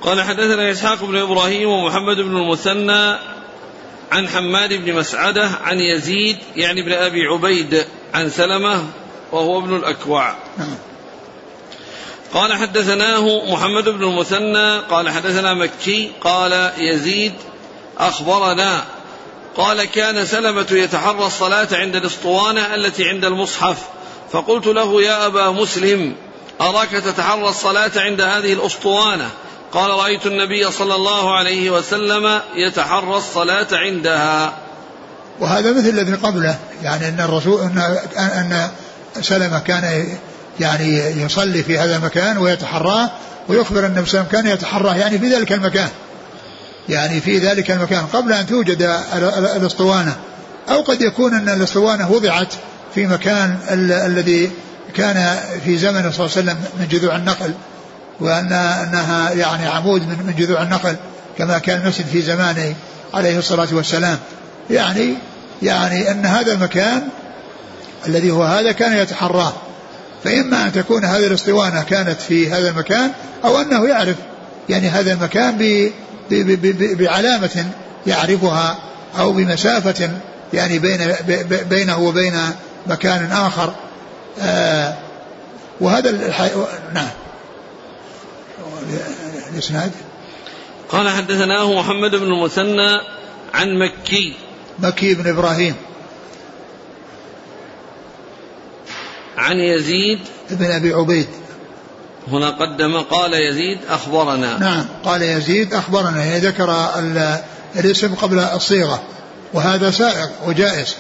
[0.02, 3.18] قال حدثنا إسحاق بن إبراهيم ومحمد بن المثنى
[4.12, 7.84] عن حماد بن مسعدة عن يزيد يعني ابن أبي عبيد
[8.14, 8.84] عن سلمة
[9.32, 10.34] وهو ابن الأكوع.
[12.34, 17.34] قال حدثناه محمد بن المثنى قال حدثنا مكي قال يزيد
[17.98, 18.84] أخبرنا
[19.56, 23.78] قال كان سلمة يتحرى الصلاة عند الأسطوانة التي عند المصحف
[24.32, 26.14] فقلت له يا أبا مسلم
[26.60, 29.30] أراك تتحرى الصلاة عند هذه الأسطوانة؟
[29.72, 34.52] قال رأيت النبي صلى الله عليه وسلم يتحرى الصلاة عندها.
[35.40, 37.78] وهذا مثل الذي قبله يعني أن الرسول أن,
[38.18, 38.68] أن
[39.22, 40.06] سلمة كان
[40.60, 43.10] يعني يصلي في هذا المكان ويتحراه
[43.48, 45.88] ويخبر عليه وسلم كان يتحراه يعني في ذلك المكان.
[46.88, 48.82] يعني في ذلك المكان قبل أن توجد
[49.56, 50.16] الأسطوانة
[50.68, 52.54] أو قد يكون أن الأسطوانة وضعت
[52.94, 53.58] في مكان
[54.06, 54.50] الذي
[54.96, 57.54] كان في زمن صلى الله عليه وسلم من جذوع النخل.
[58.20, 60.96] وأن أنها يعني عمود من من جذوع النخل
[61.38, 62.74] كما كان المسجد في زمانه
[63.14, 64.18] عليه الصلاة والسلام.
[64.70, 65.14] يعني
[65.62, 67.08] يعني أن هذا المكان
[68.06, 69.52] الذي هو هذا كان يتحراه
[70.24, 73.10] فإما أن تكون هذه الأسطوانة كانت في هذا المكان
[73.44, 74.16] أو أنه يعرف
[74.68, 75.92] يعني هذا المكان ب
[76.98, 77.66] بعلامة
[78.06, 78.78] يعرفها
[79.18, 80.10] أو بمسافة
[80.52, 80.98] يعني بين
[81.70, 82.34] بينه وبين
[82.86, 83.72] مكان آخر.
[84.40, 84.94] آه
[85.80, 86.50] وهذا الحي...
[86.94, 87.08] نعم.
[89.52, 89.92] الإسناد.
[90.88, 93.00] قال حدثناه محمد بن المثنى
[93.54, 94.36] عن مكي.
[94.78, 95.74] مكي بن إبراهيم.
[99.36, 100.18] عن يزيد.
[100.50, 101.28] بن أبي عبيد.
[102.28, 104.58] هنا قدم قال يزيد أخبرنا.
[104.58, 106.24] نعم قال يزيد أخبرنا.
[106.24, 106.90] يعني ذكر
[107.76, 109.02] الاسم قبل الصيغة
[109.52, 110.96] وهذا سائغ وجائز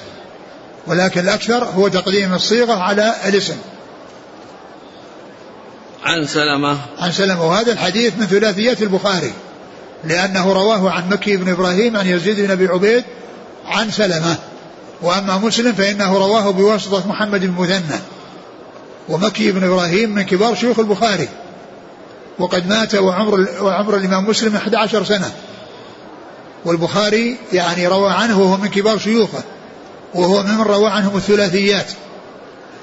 [0.86, 3.56] ولكن الأكثر هو تقديم الصيغة على الاسم.
[6.04, 6.78] عن سلمة.
[6.98, 7.48] عن سلمة.
[7.48, 9.32] وهذا الحديث من ثلاثيات البخاري
[10.04, 13.04] لأنه رواه عن مكي بن إبراهيم عن يزيد بن أبي عبيد
[13.66, 14.36] عن سلمة.
[15.02, 18.00] وأما مسلم فإنه رواه بواسطة محمد بن مثنى.
[19.08, 21.28] ومكي بن إبراهيم من كبار شيوخ البخاري.
[22.38, 25.30] وقد مات وعمر, وعمر الإمام مسلم 11 سنة.
[26.64, 29.42] والبخاري يعني روى عنه وهو من كبار شيوخه.
[30.14, 31.86] وهو ممن روى عنهم الثلاثيات.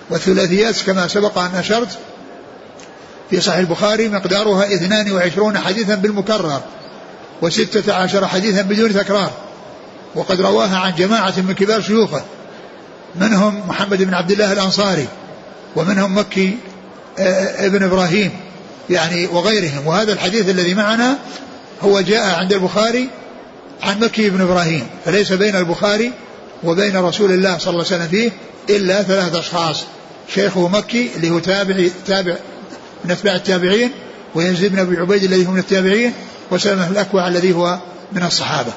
[0.10, 1.97] والثلاثيات كما سبق أن أشرت
[3.29, 6.61] في صحيح البخاري مقدارها 22 حديثا بالمكرر
[7.41, 9.31] وستة عشر حديثا بدون تكرار.
[10.15, 12.23] وقد رواها عن جماعة من كبار شيوخه.
[13.15, 15.07] منهم محمد بن عبد الله الأنصاري
[15.75, 16.57] ومنهم مكي
[17.19, 18.31] آه، آه، ابن إبراهيم
[18.89, 19.87] يعني وغيرهم.
[19.87, 21.17] وهذا الحديث الذي معنا
[21.81, 23.09] هو جاء عند البخاري
[23.83, 24.87] عن مكي بن إبراهيم.
[25.05, 26.11] فليس بين البخاري
[26.63, 28.31] وبين رسول الله صلى الله عليه وسلم فيه
[28.75, 29.83] إلا ثلاثة أشخاص.
[30.33, 32.35] شيخه مكي اللي هو تابع تابع
[33.07, 33.91] من أتباع التابعين
[34.35, 36.13] ويزيد بن أبي عبيد الذي هو من التابعين
[36.51, 37.79] وسلمة الأكوع الذي هو
[38.11, 38.73] من الصحابة.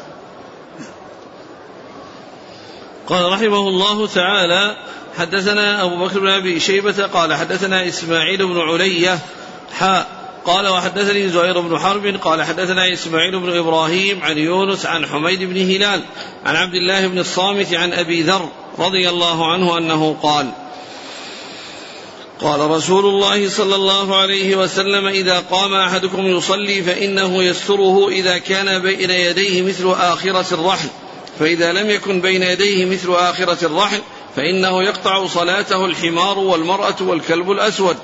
[3.06, 4.76] قال رحمه الله تعالى
[5.18, 9.18] حدثنا أبو بكر بن أبي شيبة قال حدثنا إسماعيل بن علية
[9.72, 10.06] حاء
[10.44, 15.56] قال وحدثني زهير بن حرب قال حدثنا إسماعيل بن إبراهيم عن يونس عن حميد بن
[15.56, 16.02] هلال
[16.46, 20.52] عن عبد الله بن الصامت عن أبي ذر رضي الله عنه أنه قال
[22.40, 28.82] قال رسول الله صلى الله عليه وسلم إذا قام أحدكم يصلي فإنه يستره إذا كان
[28.82, 30.88] بين يديه مثل آخرة الرحل.
[31.38, 34.00] فإذا لم يكن بين يديه مثل آخرة الرحل
[34.36, 37.96] فإنه يقطع صلاته الحمار والمرأة والكلب الأسود.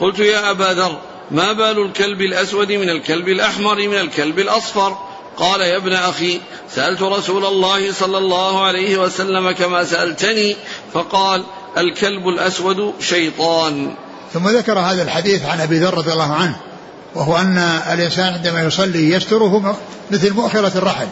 [0.00, 0.98] قلت يا أبا ذر
[1.30, 4.96] ما بال الكلب الأسود من الكلب الأحمر من الكلب الأصفر؟
[5.36, 10.56] قال يا ابن أخي سألت رسول الله صلى الله عليه وسلم كما سألتني
[10.94, 11.44] فقال
[11.78, 13.94] الكلب الأسود شيطان.
[14.34, 16.56] ثم ذكر هذا الحديث عن أبي ذر رضي الله عنه
[17.14, 17.58] وهو أن
[17.92, 19.76] الإنسان عندما يصلي يستره
[20.10, 21.06] مثل مؤخرة الرحل.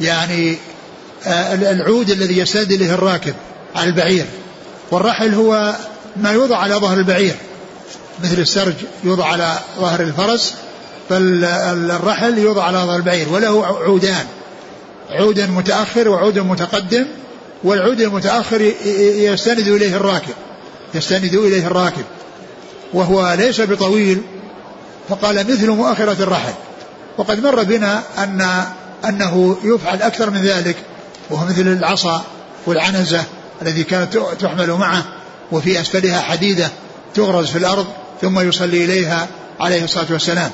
[0.00, 0.56] يعني
[1.26, 3.34] آه، العود الذي يستند إليه الراكب
[3.76, 4.26] على البعير.
[4.90, 5.76] والرحل هو
[6.16, 7.34] ما يوضع على ظهر البعير.
[8.24, 10.54] مثل السرج يوضع على ظهر الفرس
[11.08, 14.26] فالرحل يوضع على ظهر البعير وله عودان.
[15.10, 17.06] عود متأخر وعود متقدم
[17.64, 18.72] والعود المتأخر
[19.16, 20.34] يستند إليه الراكب
[20.94, 22.04] يستند إليه الراكب
[22.92, 24.22] وهو ليس بطويل
[25.08, 26.52] فقال مثل مؤخرة الرحل.
[27.18, 28.64] وقد مر بنا أن
[29.04, 30.76] أنه يفعل أكثر من ذلك
[31.30, 32.24] وهو مثل العصا
[32.66, 33.24] والعنزة
[33.62, 35.04] الذي كانت تحمل معه
[35.52, 36.68] وفي أسفلها حديدة
[37.14, 37.86] تغرز في الأرض
[38.20, 39.28] ثم يصلي إليها
[39.60, 40.50] عليه الصلاة والسلام.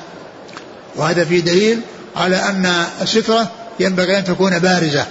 [0.95, 1.79] وهذا فيه دليل
[2.15, 5.05] على أن السترة ينبغي أن تكون بارزة.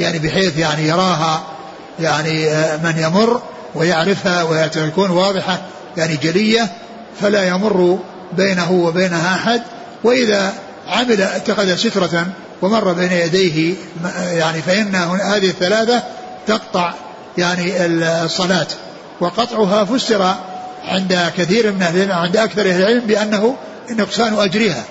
[0.00, 1.42] يعني بحيث يعني يراها
[2.00, 3.42] يعني آه، من يمر
[3.74, 5.58] ويعرفها وتكون واضحة
[5.96, 6.68] يعني جلية
[7.20, 7.98] فلا يمر
[8.32, 9.62] بينه وبينها أحد.
[10.04, 10.52] وإذا
[10.88, 12.26] عمل اتخذ سترة
[12.62, 13.74] ومر بين يديه
[14.30, 16.02] يعني فإن هذه الثلاثة
[16.46, 16.92] تقطع
[17.38, 18.66] يعني الصلاة.
[19.20, 20.34] وقطعها فسر
[20.84, 23.56] عند كثير من أهل العلم عند أكثر أهل العلم بأنه
[23.90, 24.84] نقصان أجرها.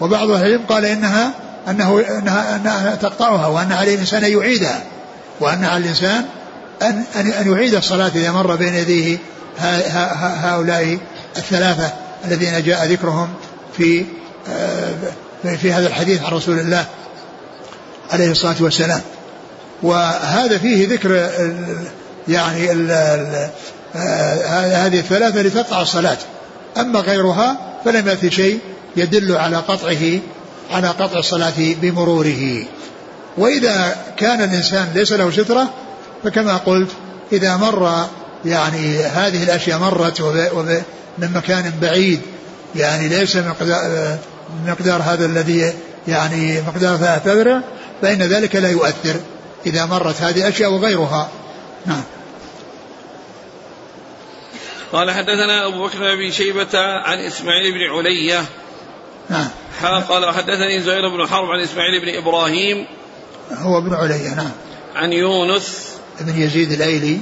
[0.00, 1.32] وبعض أهل العلم قال إنها
[1.68, 4.84] أنه أنها, أنها تقطعها وأن عليه الإنسان أن يعيدها
[5.40, 6.24] وأن على الإنسان
[6.82, 9.18] أن أن يعيد الصلاة إذا مر بين يديه
[10.42, 10.98] هؤلاء
[11.36, 11.92] الثلاثة
[12.24, 13.28] الذين جاء ذكرهم
[13.76, 14.04] في
[14.48, 16.84] آه، في هذا الحديث عن رسول الله
[18.12, 19.00] عليه الصلاة والسلام.
[19.82, 21.30] وهذا فيه ذكر
[22.28, 23.50] يعني ال ال
[23.96, 26.18] آه، هذه الثلاثة لتقطع الصلاة.
[26.76, 28.58] أما غيرها فلم يأتي شيء
[28.96, 30.18] يدل على قطعه
[30.70, 32.64] على قطع الصلاة بمروره.
[33.36, 35.70] وإذا كان الإنسان ليس له سترة
[36.24, 36.90] فكما قلت
[37.32, 38.06] إذا مر
[38.44, 40.20] يعني هذه الأشياء مرت
[41.18, 42.20] من مكان بعيد
[42.76, 44.18] يعني ليس مقدار,
[44.66, 45.72] مقدار هذا الذي
[46.08, 47.60] يعني مقدار ثلاثة أذرع
[48.02, 49.20] فإن ذلك لا يؤثر
[49.66, 51.28] إذا مرت هذه الأشياء وغيرها.
[51.86, 52.02] نعم.
[54.92, 58.44] قال حدثنا أبو بكر بن شيبة عن إسماعيل بن علية.
[59.30, 59.48] نعم.
[59.86, 62.86] قال وحدثني زهير بن حرب عن إسماعيل بن إبراهيم
[63.52, 64.50] هو ابن علية نعم.
[64.94, 67.20] عن يونس بن يزيد الأيلي.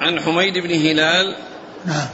[0.00, 1.36] عن حميد بن هلال
[1.86, 2.06] نعم.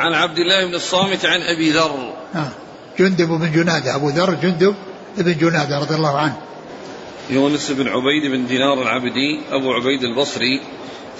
[0.00, 2.12] عن عبد الله بن الصامت عن أبي ذر.
[2.34, 2.50] نعم.
[2.98, 4.74] جندب بن جنادة أبو ذر جندب
[5.18, 6.36] بن جنادة رضي الله عنه.
[7.30, 10.60] يونس بن عبيد بن دينار العبدي أبو عبيد البصري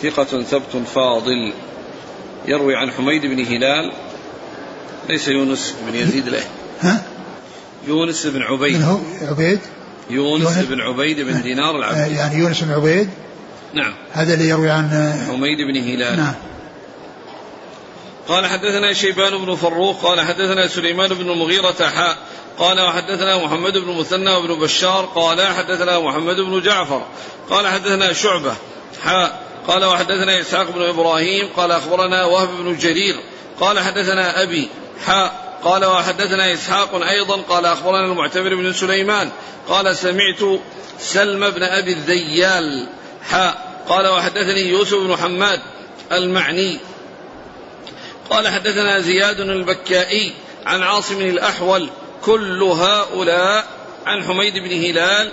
[0.02, 1.52] ثقة ثبت فاضل.
[2.48, 3.92] يروي عن حميد بن هلال
[5.08, 6.42] ليس يونس بن يزيد له
[6.80, 7.02] ها؟
[7.86, 8.76] يونس بن عبيد.
[8.76, 9.60] من هو؟ عبيد؟
[10.10, 12.14] يونس, يونس؟ بن عبيد بن دينار آه، العبدي.
[12.14, 13.10] يعني يونس بن عبيد؟
[13.74, 13.94] نعم.
[14.12, 16.16] هذا اللي يروي عن آه، حميد بن هلال.
[16.16, 16.34] نعم.
[18.28, 22.18] قال حدثنا شيبان بن فروخ قال حدثنا سليمان بن المغيرة حاء
[22.58, 27.02] قال وحدثنا محمد بن مثنى وابن بشار قال حدثنا محمد بن جعفر
[27.50, 28.54] قال حدثنا شعبة
[29.02, 33.14] حاء قال وحدثنا إسحاق بن إبراهيم قال أخبرنا وهب بن جرير
[33.60, 34.68] قال حدثنا أبي
[35.06, 39.30] حاء قال وحدثنا إسحاق أيضا قال أخبرنا المعتمر بن سليمان
[39.68, 40.60] قال سمعت
[40.98, 42.86] سلم بن أبي الذيال.
[43.30, 45.60] حاء قال وحدثني يوسف بن حماد
[46.12, 46.78] المعني.
[48.30, 50.32] قال حدثنا زياد البكائي
[50.66, 51.90] عن عاصم الأحول.
[52.24, 53.66] كل هؤلاء
[54.06, 55.32] عن حميد بن هلال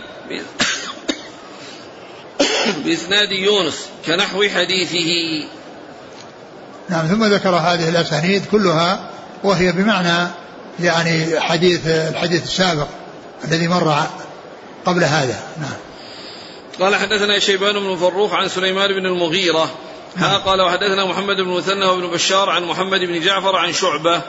[2.85, 5.43] بإسناد يونس كنحو حديثه.
[6.89, 9.10] نعم ثم ذكر هذه الأسانيد كلها
[9.43, 10.31] وهي بمعنى
[10.79, 12.87] يعني حديث الحديث السابق
[13.43, 14.07] الذي مر
[14.85, 15.39] قبل هذا.
[15.61, 15.77] نعم.
[16.79, 19.71] قال حدثنا شيبان بن فروخ عن سليمان بن المغيرة.
[20.17, 24.21] ها قال وحدثنا محمد بن مثنى وابن بشار عن محمد بن جعفر عن شعبة.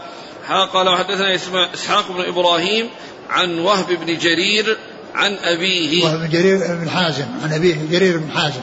[0.47, 1.35] ها قال وحدثنا
[1.75, 2.89] إسحاق بن إبراهيم
[3.31, 4.79] عن وهب بن جرير
[5.15, 6.05] عن أبيه.
[6.05, 8.63] وهب بن جرير بن حازم عن أبيه جرير بن حازم.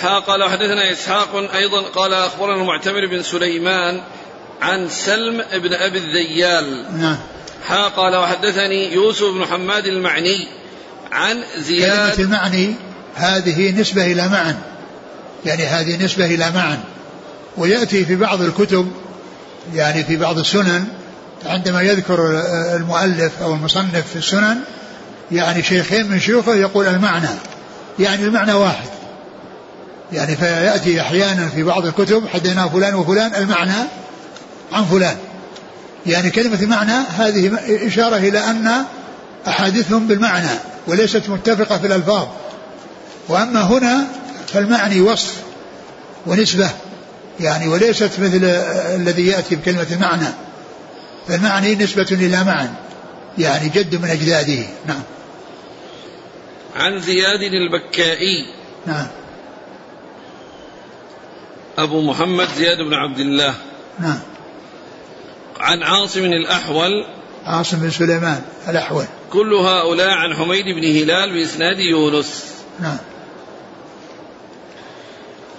[0.00, 4.02] ها قال وحدثنا إسحاق أيضا قال أخبرنا المعتمر بن سليمان
[4.62, 6.84] عن سلم بن أبي الذيال.
[6.98, 7.16] نعم.
[7.66, 10.48] ها قال وحدثني يوسف بن حماد المعني
[11.12, 12.16] عن زياد.
[12.16, 12.74] كلمة المعني
[13.14, 14.56] هذه نسبة إلى معن.
[15.44, 16.78] يعني هذه نسبة إلى معن.
[17.56, 18.92] ويأتي في بعض الكتب
[19.74, 20.84] يعني في بعض السنن
[21.46, 22.42] عندما يذكر
[22.76, 24.60] المؤلف أو المصنف في السنن
[25.32, 27.28] يعني شيخين من شيوخه يقول المعنى.
[27.98, 28.88] يعني المعنى واحد.
[30.12, 33.88] يعني فيأتي أحيانا في بعض الكتب حدثنا فلان وفلان المعنى
[34.72, 35.16] عن فلان.
[36.06, 38.84] يعني كلمة المعنى هذه إشارة إلى أن
[39.48, 42.26] أحاديثهم بالمعنى وليست متفقة في الألفاظ.
[43.28, 44.06] وأما هنا
[44.46, 45.42] فالمعني وصف
[46.26, 46.70] ونسبة
[47.40, 48.44] يعني وليست مثل
[48.94, 50.28] الذي يأتي بكلمة المعنى.
[51.28, 52.70] فالمعني نسبة إلى معنى
[53.38, 54.64] يعني جد من أجداده.
[54.86, 55.02] نعم.
[56.76, 58.46] عن زياد البكائي.
[58.86, 59.06] نعم.
[61.78, 63.54] أبو محمد زياد بن عبد الله.
[64.00, 64.18] نعم.
[65.62, 67.04] عن عاصم الأحول.
[67.46, 69.04] عاصم بن سليمان الأحول.
[69.32, 72.44] كل هؤلاء عن حميد بن هلال بإسناد يونس.
[72.80, 72.98] نعم.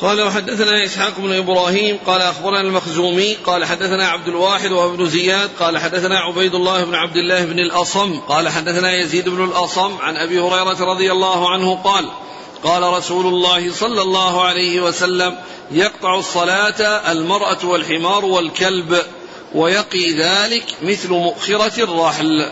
[0.02, 5.50] قال وحدثنا إسحاق بن إبراهيم قال أخبرنا المخزومي قال حدثنا عبد الواحد وهو ابن زياد
[5.60, 10.18] قال حدثنا عبيد الله بن عبد الله بن الأصم قال حدثنا يزيد بن الأصم عن
[10.18, 12.06] أبي هريرة رضي الله عنه قال
[12.64, 15.36] قال رسول الله صلى الله عليه وسلم
[15.72, 18.98] يقطع الصلاة المرأة والحمار والكلب.
[19.56, 22.50] ويقي ذلك مثل مؤخرة الرحل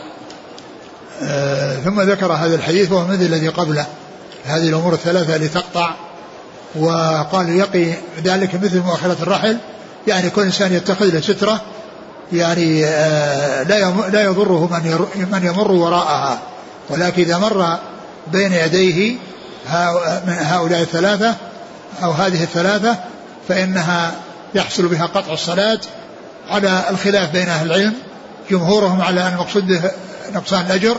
[1.22, 3.86] آه ثم ذكر هذا الحديث وهو مثل الذي قبله
[4.44, 5.90] هذه الأمور الثلاثة التي تقطع.
[6.74, 9.58] وقال يقي ذلك مثل مؤخرة الرحل
[10.06, 11.60] يعني كل إنسان يتخذ له سترة.
[12.32, 16.38] يعني آه لا لا يضره من من يمر وراءها.
[16.90, 17.78] ولكن إذا مر
[18.32, 19.16] بين يديه
[20.26, 21.34] من هؤلاء الثلاثة
[22.02, 22.96] أو هذه الثلاثة
[23.48, 24.14] فإنها
[24.54, 25.80] يحصل بها قطع الصلاة
[26.52, 27.94] على الخلاف بين أهل العلم
[28.50, 29.90] جمهورهم على أن المقصود به
[30.34, 30.96] نقصان الأجر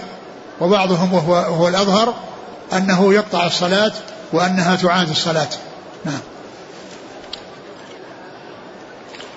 [0.61, 2.13] وبعضهم وهو, وهو الأظهر
[2.73, 3.91] أنه يقطع الصلاة
[4.33, 5.49] وأنها تعاد الصلاة.
[6.05, 6.19] نعم.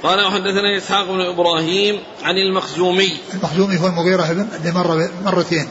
[0.02, 3.16] قال وحدثنا إسحاق بن إبراهيم عن المخزومي.
[3.34, 5.68] المخزومي هو المغيرة بن اللي مر مرتين.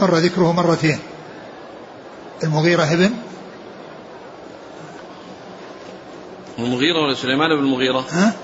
[0.00, 0.98] مر ذكره مرتين.
[2.44, 3.10] المغيرة بن
[6.58, 8.34] المغيرة ولا سليمان بن المغيرة؟ ها؟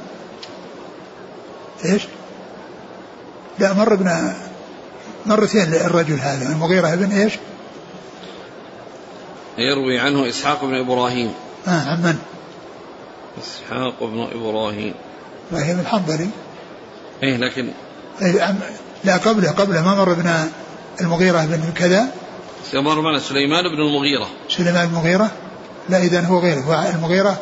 [1.84, 2.02] إيش؟
[3.58, 4.32] لا مر ابن
[5.26, 7.32] مرتين الرجل هذا المغيرة بن إيش؟
[9.58, 11.32] يروي عنه إسحاق بن إبراهيم.
[11.68, 12.18] آه عن من؟
[13.42, 14.94] إسحاق بن إبراهيم.
[15.52, 16.28] إبراهيم الحنظلي.
[17.22, 17.68] إيه لكن
[18.22, 18.58] إيه عم
[19.04, 20.50] لا قبله قبله ما مر ابن
[21.00, 22.06] المغيرة بن كذا.
[22.74, 24.28] مر معنا سليمان بن المغيرة.
[24.48, 25.30] سليمان المغيرة؟
[25.88, 27.40] لا إذا هو غيره المغيرة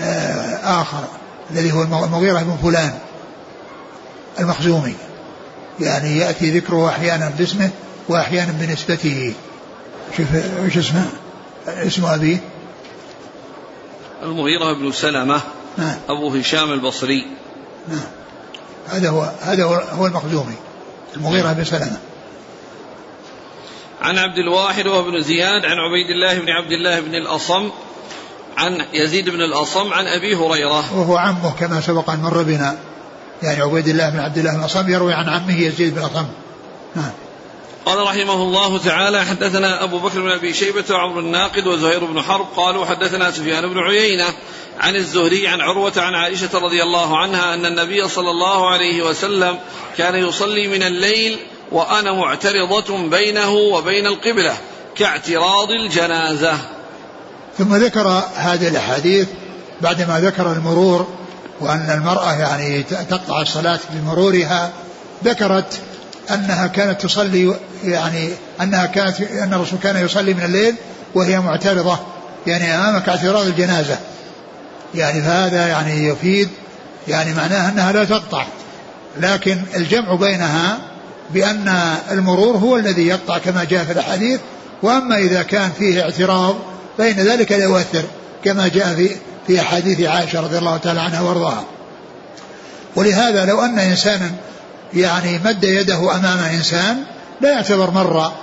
[0.00, 1.04] آه آخر
[1.50, 2.98] الذي هو المغيرة بن فلان.
[4.38, 4.94] المخزومي.
[5.80, 7.70] يعني يأتي ذكره أحيانا باسمه
[8.08, 9.34] وأحيانا بنسبته.
[10.16, 10.26] شوف
[10.64, 11.06] إيش اسمه؟
[11.68, 12.38] اسم أبيه؟
[14.22, 15.40] المغيرة بن سلمة
[15.78, 17.26] نعم أبو هشام البصري.
[17.88, 18.00] نعم
[18.88, 20.54] هذا هو هذا هو, هو المخزومي.
[21.16, 21.98] المغيرة بن سلمة.
[24.00, 27.70] عن عبد الواحد وابن زياد عن عبيد الله بن عبد الله بن الأصم
[28.56, 30.96] عن يزيد بن الأصم عن أبي هريرة.
[30.98, 32.78] وهو عمه كما سبق أن مر بنا.
[33.42, 36.26] يعني عبيد الله بن عبد الله بن أصم يروي عن عمه يزيد بن أصم.
[36.96, 37.10] نعم.
[37.86, 42.46] قال رحمه الله تعالى حدثنا أبو بكر بن أبي شيبة وعمر الناقد وزهير بن حرب
[42.56, 44.24] قالوا حدثنا سفيان بن عيينة
[44.80, 49.58] عن الزهري عن عروة عن عائشة رضي الله عنها أن النبي صلى الله عليه وسلم
[49.98, 51.38] كان يصلي من الليل
[51.72, 54.56] وأنا معترضة بينه وبين القبلة
[54.96, 56.58] كاعتراض الجنازة.
[57.58, 59.28] ثم ذكر هذه الأحاديث
[59.80, 61.06] بعدما ذكر المرور
[61.60, 64.70] وأن المرأة يعني تقطع الصلاة بمرورها
[65.24, 65.80] ذكرت
[66.30, 67.54] أنها كانت تصلي
[67.84, 68.28] يعني
[68.60, 70.74] أنها كانت أن الرسول كان يصلي من الليل
[71.14, 71.98] وهي معترضة
[72.46, 73.98] يعني أمامك اعتراض الجنازة.
[74.94, 76.48] يعني فهذا يعني يفيد
[77.08, 78.44] يعني معناه أنها لا تقطع.
[79.20, 80.78] لكن الجمع بينها
[81.30, 84.40] بأن المرور هو الذي يقطع كما جاء في الأحاديث
[84.82, 86.56] وأما إذا كان فيه اعتراض
[86.98, 88.02] فإن ذلك لا يؤثر
[88.44, 89.10] كما جاء في
[89.50, 91.64] في أحاديث عائشة رضي الله تعالى عنها وارضاها.
[92.96, 94.30] ولهذا لو أن إنسانا
[94.94, 97.04] يعني مد يده أمام إنسان
[97.40, 98.34] لا يعتبر مرة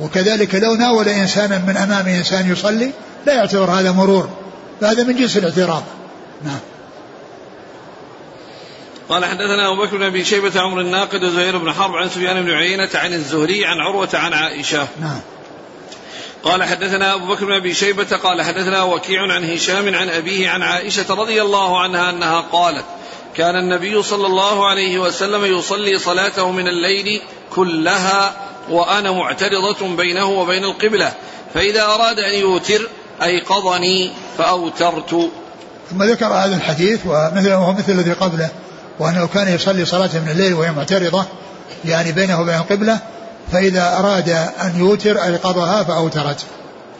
[0.00, 2.90] وكذلك لو ناول إنسانا من أمام إنسان يصلي
[3.26, 4.28] لا يعتبر هذا مرور.
[4.80, 5.82] فهذا من جنس الاعتراض.
[6.44, 6.58] نعم.
[9.08, 12.50] قال حدثنا أبو بكر بن ابي شيبة عمر الناقد وزهير بن حرب عن سفيان بن
[12.50, 14.88] عيينة عن الزهري عن عروة عن عائشة.
[15.00, 15.20] نعم.
[16.46, 20.62] قال حدثنا أبو بكر بن أبي شيبة قال حدثنا وكيع عن هشام عن أبيه عن
[20.62, 22.84] عائشة رضي الله عنها أنها قالت
[23.36, 28.32] كان النبي صلى الله عليه وسلم يصلي صلاته من الليل كلها
[28.70, 31.12] وأنا معترضة بينه وبين القبلة
[31.54, 32.88] فإذا أراد أن يوتر
[33.22, 35.30] أيقظني فأوترت.
[35.90, 38.50] ثم ذكر هذا الحديث ومثله مثل الذي قبله
[38.98, 41.24] وأنه كان يصلي صلاته من الليل وهي معترضة
[41.84, 42.98] يعني بينه وبين القبلة
[43.52, 44.28] فإذا أراد
[44.62, 46.46] أن يوتر أيقظها فأوترت.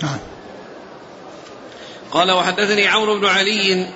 [0.02, 0.18] نعم
[2.12, 3.86] قال وحدثني عمرو بن علي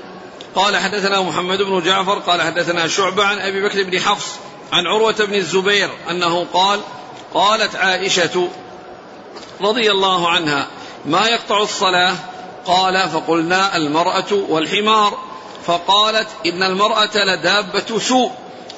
[0.55, 4.27] قال حدثنا محمد بن جعفر قال حدثنا شعبة عن أبي بكر بن حفص
[4.73, 6.81] عن عروة بن الزبير أنه قال
[7.35, 8.49] قالت عائشة
[9.61, 10.67] رضي الله عنها
[11.07, 12.15] ما يقطع الصلاة؟
[12.67, 15.19] قال فقلنا المرأة والحمار.
[15.67, 18.31] فقالت إن المرأة لدابة سوء.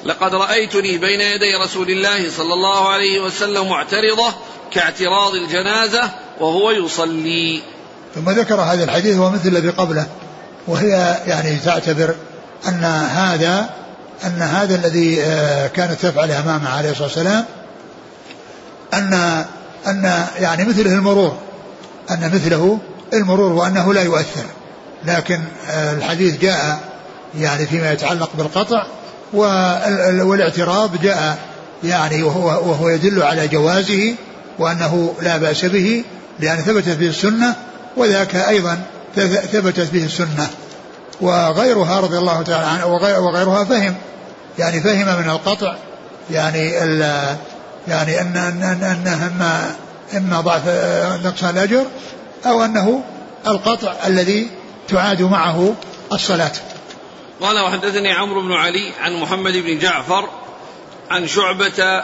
[0.05, 4.33] لقد رأيتني بين يدي رسول الله صلى الله عليه وسلم معترضة
[4.71, 7.61] كاعتراض الجنازة وهو يصلي.
[8.15, 10.07] ثم ذكر هذا الحديث هو مثل الذي قبله
[10.67, 12.15] وهي يعني تعتبر
[12.67, 12.83] أن
[13.13, 13.69] هذا
[14.23, 17.45] أن هذا الذي آه، كانت تفعله أمامه عليه الصلاة والسلام
[18.93, 19.45] أن
[19.87, 21.37] أن يعني مثله المرور
[22.11, 22.79] أن مثله
[23.13, 24.45] المرور وأنه لا يؤثر.
[25.05, 26.79] لكن آه، الحديث جاء
[27.39, 28.85] يعني فيما يتعلق بالقطع
[29.33, 31.37] والاعتراض جاء
[31.83, 34.15] يعني وهو, وهو يدل على جوازه
[34.59, 36.03] وأنه لا بأس به
[36.39, 37.55] لأن ثبتت به السنة
[37.97, 38.81] وذاك أيضا
[39.51, 40.49] ثبتت به السنة.
[41.21, 42.85] وغيرها رضي الله تعالى عنه
[43.25, 43.95] وغيرها فهم.
[44.59, 45.75] يعني فهم من القطع
[46.31, 47.01] يعني ال
[47.87, 49.75] يعني أن أن أنه إما
[50.17, 50.61] إما ضعف
[51.25, 51.85] نقص الأجر
[52.45, 53.03] أو أنه
[53.47, 54.47] القطع الذي
[54.89, 55.73] تعاد معه
[56.13, 56.51] الصلاة.
[57.41, 60.29] قال وحدثني عمرو بن علي عن محمد بن جعفر
[61.11, 62.03] عن شعبة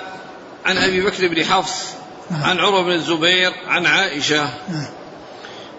[0.65, 1.85] عن أبي بكر بن حفص
[2.31, 4.49] عن عروة بن الزبير عن عائشة.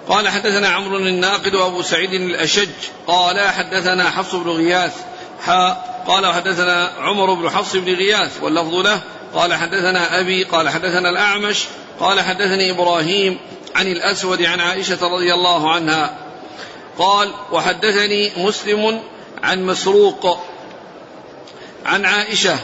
[0.08, 2.68] قال حدثنا عمرو الناقد وأبو سعيد الأشج.
[3.06, 4.94] قال حدثنا حفص بن غياث.
[6.06, 9.00] قال حدثنا عمر بن حفص بن غياث واللفظ له.
[9.34, 11.64] قال حدثنا أبي قال حدثنا الأعمش.
[12.00, 13.38] قال حدثني إبراهيم
[13.76, 16.16] عن الأسود عن عائشة رضي الله عنها.
[16.98, 19.00] قال وحدثني مسلم
[19.42, 20.38] عن مسروق
[21.86, 22.58] عن عائشة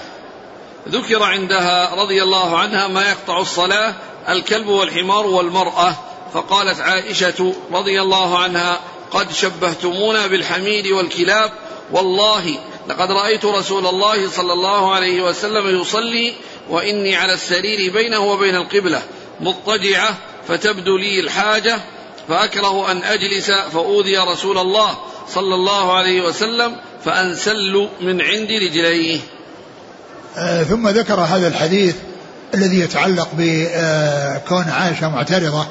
[0.88, 3.94] ذكر عندها رضي الله عنها ما يقطع الصلاة
[4.28, 5.96] الكلب والحمار والمرأة.
[6.34, 11.52] فقالت عائشة رضي الله عنها قد شبهتمونا بالحمير والكلاب
[11.92, 12.58] والله
[12.88, 16.34] لقد رأيت رسول الله صلى الله عليه وسلم يصلي
[16.68, 19.02] وإني على السرير بينه وبين القبلة
[19.40, 20.16] مضطجعة
[20.48, 21.80] فتبدو لي الحاجة
[22.28, 24.98] فأكره أن أجلس فأوذي رسول الله
[25.28, 29.20] صلى الله عليه وسلم فأنسل من عند رجليه.
[30.36, 31.94] آه ثم ذكر هذا الحديث
[32.54, 35.66] الذي يتعلق بكون عائشة معترضة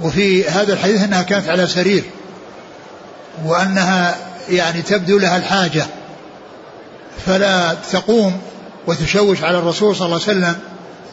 [0.00, 2.04] وفي هذا الحديث أنها كانت على سرير
[3.44, 4.16] وأنها
[4.48, 5.86] يعني تبدو لها الحاجة
[7.26, 8.40] فلا تقوم
[8.86, 10.56] وتشوش على الرسول صلى الله عليه وسلم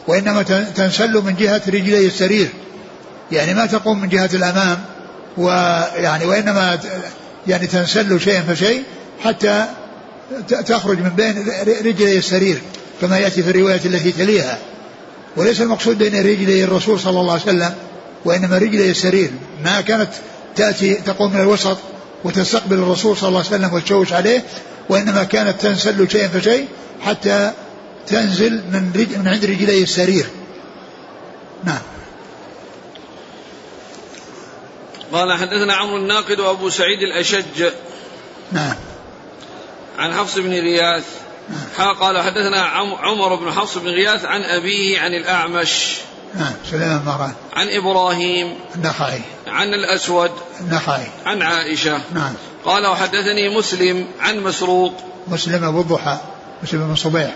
[0.08, 0.42] وإنما
[0.76, 2.48] تنسل من جهة رجلي السرير.
[3.32, 4.78] يعني ما تقوم من جهة الأمام
[5.36, 6.78] ويعني وإنما
[7.46, 8.82] يعني تنسل شيئا فشيء
[9.24, 9.66] حتى
[10.48, 11.48] تخرج من بين
[11.84, 12.62] رجلي السرير
[13.00, 14.58] كما يأتي في الرواية التي تليها.
[15.36, 17.74] وليس المقصود بين رجلي الرسول صلى الله عليه وسلم
[18.24, 19.30] وإنما رجلي السرير.
[19.64, 20.08] ما كانت
[20.56, 21.78] تأتي تقوم من الوسط
[22.24, 24.42] وتستقبل الرسول صلى الله عليه وسلم وتشوش عليه
[24.88, 26.66] وإنما كانت تنسل شيئا فشيء
[27.00, 27.50] حتى
[28.06, 30.26] تنزل من, رج من عند رجلي السرير.
[31.64, 31.78] نعم.
[35.12, 37.70] قال حدثنا عمرو الناقد وابو سعيد الاشج.
[38.52, 38.74] نعم.
[39.98, 41.04] عن حفص بن غياث.
[41.78, 41.94] نعم.
[41.94, 42.62] قال حدثنا
[43.00, 45.98] عمر بن حفص بن غياث عن أبيه عن الأعمش.
[46.34, 46.52] نعم.
[46.70, 48.58] سليمان مران عن إبراهيم.
[48.74, 49.20] النخعي.
[49.46, 50.30] عن الأسود.
[50.60, 51.06] النخعي.
[51.26, 52.00] عن عائشة.
[52.14, 52.34] نعم.
[52.64, 54.94] قال وحدثني مسلم عن مسروق.
[55.28, 56.18] مسلم أبو الضحى
[56.62, 57.34] مسلم بن صبيح.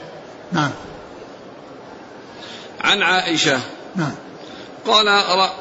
[0.53, 0.71] نعم.
[2.81, 3.61] عن عائشة.
[3.97, 4.15] نعم.
[4.87, 5.09] قال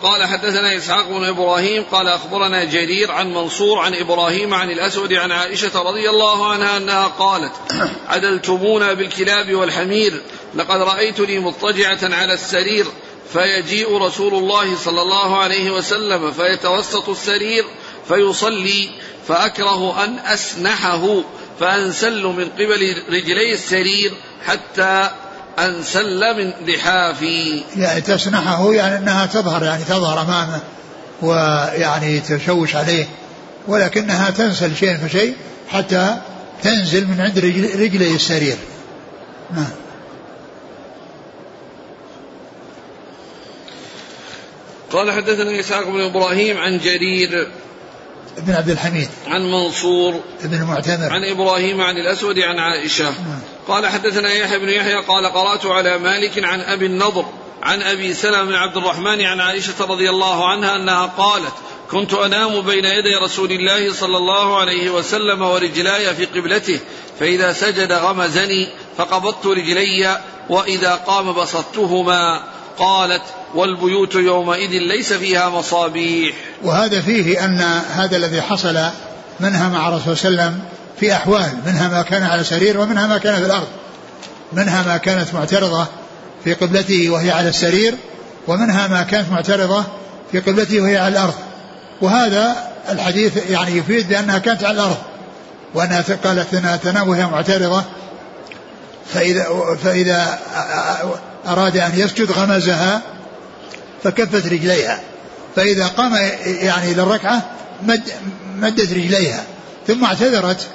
[0.04, 5.32] قال حدثنا إسحاق بن إبراهيم قال أخبرنا جرير عن منصور عن إبراهيم عن الأسود عن
[5.32, 7.52] عائشة رضي الله عنها أنها قالت
[8.14, 10.22] عدلتمونا بالكلاب والحمير
[10.56, 12.86] لقد رأيتني مضطجعة على السرير
[13.34, 17.66] فيجيء رسول الله صلى الله عليه وسلم فيتوسط السرير
[18.08, 18.90] فيصلي
[19.28, 21.24] فأكره أن أسنحه
[21.60, 24.14] فأنسل من قبل رجلي السرير
[24.46, 25.10] حتى
[25.60, 30.60] أنسل من لحافي يعني تسنحه يعني أنها تظهر يعني تظهر أمامه
[31.22, 33.06] ويعني تشوش عليه
[33.68, 35.36] ولكنها تنسل شيء فشيء
[35.70, 36.18] حتى
[36.64, 37.40] تنزل من عند
[37.76, 38.58] رجلي السرير.
[39.56, 39.72] نعم.
[44.92, 47.52] قال حدثنا إسحاق بن إبراهيم عن جرير
[48.38, 49.10] بن عبد الحميد.
[49.28, 51.14] عن منصور بن المعتمر.
[51.14, 53.04] عن إبراهيم عن الأسود عن عائشة.
[53.04, 53.55] نعم.
[53.68, 57.26] قال حدثنا يحيى بن يحيى قال قرأت على مالك عن أبي النضر
[57.64, 61.54] عن أبي سلمة بن عبد الرحمن عن عائشة رضي الله عنها أنها قالت
[61.92, 66.80] كنت أنام بين يدي رسول الله صلى الله عليه وسلم ورجلاي في قبلته
[67.20, 72.44] فإذا سجد غمزني فقبضت رجلي وإذا قام بسطتهما
[72.78, 73.22] قالت
[73.56, 76.36] والبيوت يومئذ ليس فيها مصابيح.
[76.64, 77.60] وهذا فيه أن
[77.92, 78.78] هذا الذي حصل
[79.40, 83.08] منها مع الرسول صلى الله عليه وسلم في أحوال منها ما كان على سرير ومنها
[83.08, 83.68] ما كان في الأرض.
[84.54, 85.86] منها ما كانت معترضة
[86.44, 87.96] في قبلته وهي على السرير
[88.48, 89.84] ومنها ما كانت معترضة
[90.32, 91.34] في قبلته وهي على الأرض.
[92.02, 92.56] وهذا
[92.90, 94.98] الحديث يعني يفيد بأنها كانت على الأرض
[95.74, 97.84] وأنها قالت أنها تنام وهي معترضة
[99.14, 99.46] فإذا,
[99.84, 100.40] فإذا
[101.48, 103.02] أراد أن يسجد غمزها
[104.04, 105.00] فكفت رجليها.
[105.56, 106.16] فإذا قام
[106.46, 107.42] يعني للركعة
[107.84, 108.02] مد
[108.56, 109.44] مدت رجليها
[109.88, 110.68] ثم اعتذرت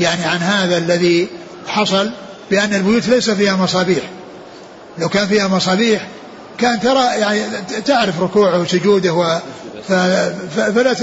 [0.00, 1.28] يعني عن هذا الذي
[1.66, 2.10] حصل
[2.50, 4.02] بأن البيوت ليس فيها مصابيح
[4.98, 6.06] لو كان فيها مصابيح
[6.58, 7.42] كان ترى يعني
[7.84, 9.40] تعرف ركوعه وسجوده
[10.56, 10.94] فلا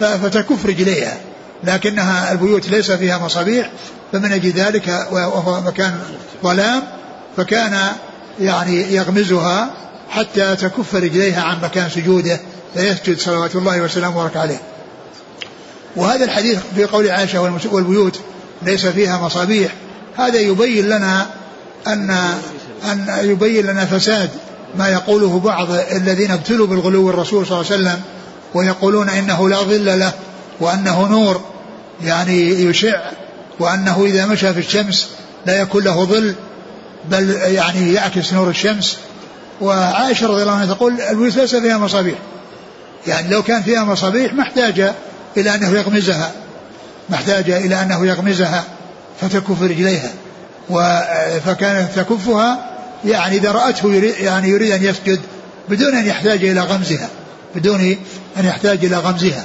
[0.00, 1.16] فتكف رجليها
[1.64, 3.70] لكنها البيوت ليس فيها مصابيح
[4.12, 5.98] فمن أجل ذلك وهو مكان
[6.42, 6.82] ظلام
[7.36, 7.78] فكان
[8.40, 9.74] يعني يغمزها
[10.10, 12.40] حتى تكف رجليها عن مكان سجوده
[12.74, 14.60] فيسجد صلوات الله وسلامه وبارك عليه.
[15.96, 17.40] وهذا الحديث في قول عائشه
[17.72, 18.20] والبيوت
[18.62, 19.72] ليس فيها مصابيح.
[20.16, 21.26] هذا يبين لنا
[21.86, 22.10] ان
[22.84, 24.30] أن يبين لنا فساد
[24.78, 28.00] ما يقوله بعض الذين ابتلوا بالغلو الرسول صلى الله عليه وسلم
[28.54, 30.12] ويقولون إنه لا ظل له
[30.60, 31.40] وأنه نور
[32.04, 33.00] يعني يشع
[33.60, 35.08] وأنه إذا مشى في الشمس
[35.46, 36.34] لا يكون له ظل
[37.10, 38.96] بل يعني يعكس نور الشمس.
[39.60, 42.18] وعائشة رضي الله عنها تقول البيوت ليس فيها مصابيح.
[43.06, 44.92] يعني لو كان فيها مصابيح ما احتاج
[45.36, 46.32] إلى أنه يغمزها
[47.08, 48.64] ما احتاج إلى أنه يغمزها
[49.20, 50.10] فتكف رجليها.
[51.44, 52.70] فكانت تكفها
[53.04, 55.20] يعني إذا رأته يريد يعني يريد أن يسجد
[55.68, 57.08] بدون أن يحتاج إلى غمزها
[57.54, 57.80] بدون
[58.36, 59.44] أن يحتاج إلى غمزها.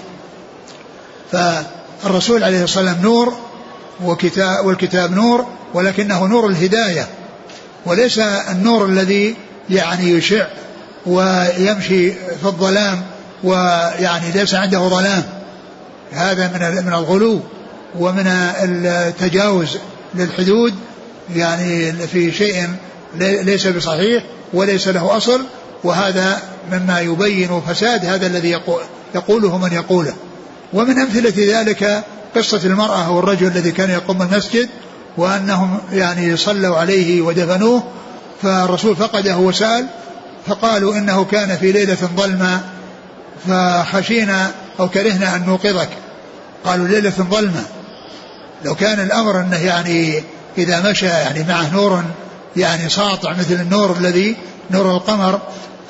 [1.31, 3.37] فالرسول عليه الصلاة والسلام نور
[4.03, 7.07] وكتاب والكتاب نور ولكنه نور الهداية
[7.85, 9.35] وليس النور الذي
[9.69, 10.45] يعني يشع
[11.05, 13.01] ويمشي في الظلام
[13.43, 15.23] ويعني ليس عنده ظلام.
[16.11, 17.39] هذا من من الغلو
[17.99, 19.77] ومن التجاوز
[20.15, 20.73] للحدود
[21.35, 22.67] يعني في شيء
[23.19, 25.41] ليس بصحيح وليس له أصل
[25.83, 26.41] وهذا
[26.71, 28.61] مما يبين فساد هذا الذي
[29.15, 30.13] يقوله من يقوله.
[30.73, 32.03] ومن أمثلة ذلك
[32.35, 34.69] قصة المرأة والرجل الذي كان يقوم المسجد
[35.17, 37.83] وأنهم يعني صلوا عليه ودفنوه
[38.41, 39.85] فالرسول فقده وسأل
[40.47, 42.61] فقالوا إنه كان في ليلة ظلمة
[43.47, 45.89] فخشينا أو كرهنا أن نوقظك.
[46.65, 47.63] قالوا ليلة ظلمة.
[48.65, 50.23] لو كان الأمر أنه يعني
[50.57, 52.03] إذا مشى يعني معه نور
[52.57, 54.35] يعني ساطع مثل النور الذي
[54.71, 55.39] نور القمر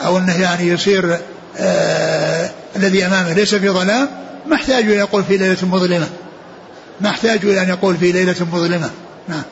[0.05, 1.17] أو أنه يعني يصير
[1.57, 4.09] آه الذي أمامه ليس في ظلام
[4.47, 6.07] ما احتاج إلى يقول في ليلة مظلمة.
[7.01, 8.89] ما احتاج إلى أن يقول في ليلة مظلمة.
[9.27, 9.43] نعم.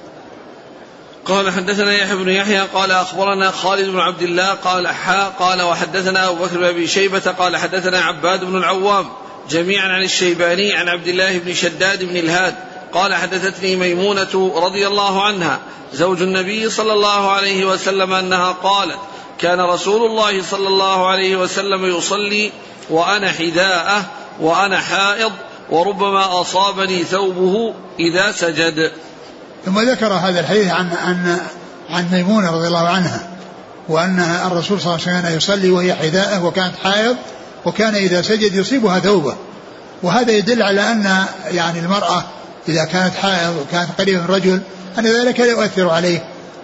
[1.25, 6.29] قال حدثنا يحيى بن يحيى قال أخبرنا خالد بن عبد الله قال حا قال وحدثنا
[6.29, 9.05] أبو بكر بن أبي شيبة قال حدثنا عباد بن العوام.
[9.49, 12.55] جميعا عن الشيباني عن عبد الله بن شداد بن الهاد.
[12.93, 15.59] قال حدثتني ميمونة رضي الله عنها.
[15.93, 18.97] زوج النبي صلى الله عليه وسلم أنها قالت
[19.39, 22.51] كان رسول الله صلى الله عليه وسلم يصلي
[22.89, 24.05] وأنا حذاءه
[24.39, 25.31] وأنا حائض
[25.69, 28.91] وربما أصابني ثوبه إذا سجد.
[29.65, 31.39] ثم ذكر هذا الحديث عن عن
[31.89, 33.29] عن ميمونة رضي الله عنها
[33.89, 37.15] وأن الرسول صلى الله عليه وسلم كان يصلي وهي حذاءه وكانت حائض
[37.67, 39.35] وكان إذا سجد يصيبها ثوبه.
[40.03, 42.23] وهذا يدل على أن يعني المرأة
[42.69, 44.61] إذا كانت حائض وكانت قريبة من رجل
[44.99, 46.23] أن ذلك لا يؤثر عليه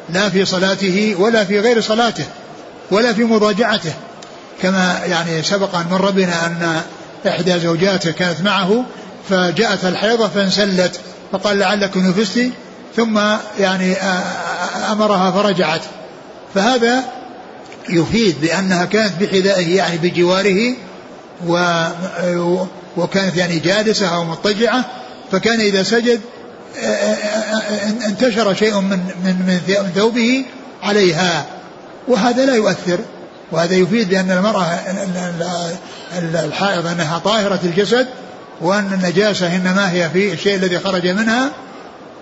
[0.10, 2.26] لا في صلاته ولا في غير صلاته
[2.92, 3.94] ولا في مضاجعته
[4.62, 6.82] كما يعني سبق أن مر بنا أن
[7.28, 8.86] إحدى زوجاته كانت معه
[9.30, 11.00] فجاءت الحيضة فانسلت
[11.32, 12.52] فقال لعلك نفستي
[12.96, 13.20] ثم
[13.60, 13.96] يعني
[14.92, 15.82] أمرها فرجعت.
[16.56, 17.04] فهذا
[17.90, 20.76] يفيد بأنها كانت بحذائه يعني بجواره
[21.48, 22.66] و
[22.98, 24.86] وكانت يعني جالسة أو مضطجعة
[25.32, 26.22] فكان إذا سجد
[28.08, 30.46] انتشر شيء من من من ثوبه
[30.84, 31.46] عليها.
[32.08, 33.00] وهذا لا يؤثر.
[33.52, 34.80] وهذا يفيد بأن المرأة
[36.18, 38.08] الحائض أنها طاهرة الجسد
[38.62, 41.50] وأن النجاسة إنما هي في الشيء الذي خرج منها.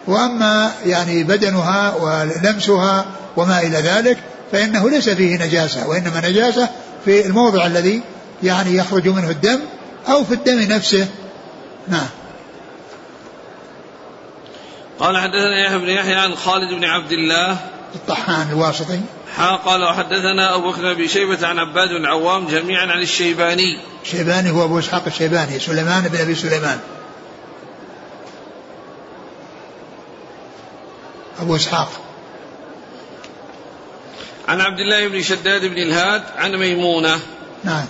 [0.08, 3.06] وأما يعني بدنها ولمسها
[3.38, 4.18] وما إلى ذلك
[4.52, 6.70] فإنه ليس فيه نجاسة وإنما نجاسة
[7.06, 8.02] في الموضع الذي
[8.44, 9.60] يعني يخرج منه الدم
[10.10, 11.08] أو في الدم نفسه.
[11.88, 12.08] نعم.
[15.00, 17.58] قال حدثنا يحيى بن يحيى عن خالد بن عبد الله.
[17.96, 19.00] الطحان الواسطي.
[19.38, 23.80] حا قال وحدثنا أبو بكر بن شيبة عن عباد بن عوام جميعا عن الشيباني.
[24.04, 26.80] الشيباني هو أبو إسحاق الشيباني سليمان بن أبي سليمان.
[31.42, 31.90] أبو إسحاق.
[34.48, 37.20] عن عبد الله بن شداد بن الهاد عن ميمونة.
[37.64, 37.86] نعم.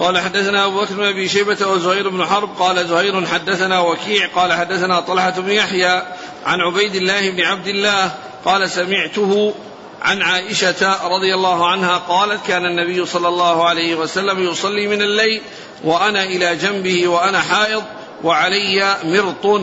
[0.00, 2.48] قال حدثنا أبو بكر بن أبي شيبة وزهير بن حرب.
[2.58, 4.28] قال زهير حدثنا وكيع.
[4.34, 6.02] قال حدثنا طلحة بن يحيى
[6.46, 8.12] عن عبيد الله بن عبد الله.
[8.44, 9.54] قال سمعته
[10.02, 15.42] عن عائشة رضي الله عنها قالت كان النبي صلى الله عليه وسلم يصلي من الليل
[15.84, 17.82] وأنا إلى جنبه وأنا حائض
[18.24, 19.60] وعلي مرط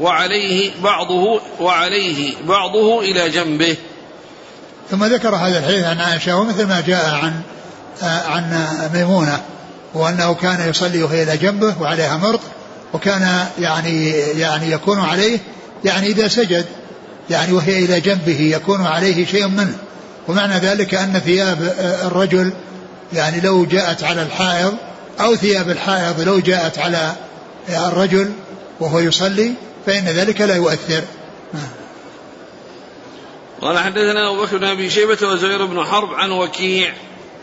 [0.00, 3.76] وعليه بعضه وعليه بعضه إلى جنبه.
[4.90, 7.42] ثم ذكر هذا الحديث عن عائشة ومثل ما جاء عن
[8.02, 9.55] عن ميمونة.
[9.96, 12.40] وأنه كان يصلي وهي إلى جنبه وعليها مرط
[12.92, 15.38] وكان يعني يعني يكون عليه
[15.84, 16.64] يعني إذا سجد
[17.30, 19.78] يعني وهي إلى جنبه يكون عليه شيء منه.
[20.28, 21.74] ومعنى ذلك أن ثياب
[22.04, 22.52] الرجل
[23.12, 24.74] يعني لو جاءت على الحائض
[25.20, 27.12] أو ثياب الحائض لو جاءت على
[27.68, 28.32] الرجل
[28.80, 29.52] وهو يصلي
[29.86, 31.02] فإن ذلك لا يؤثر.
[33.62, 36.92] قال حدثنا أبو بكر بن أبي شيبة وزهير بن حرب عن وكيع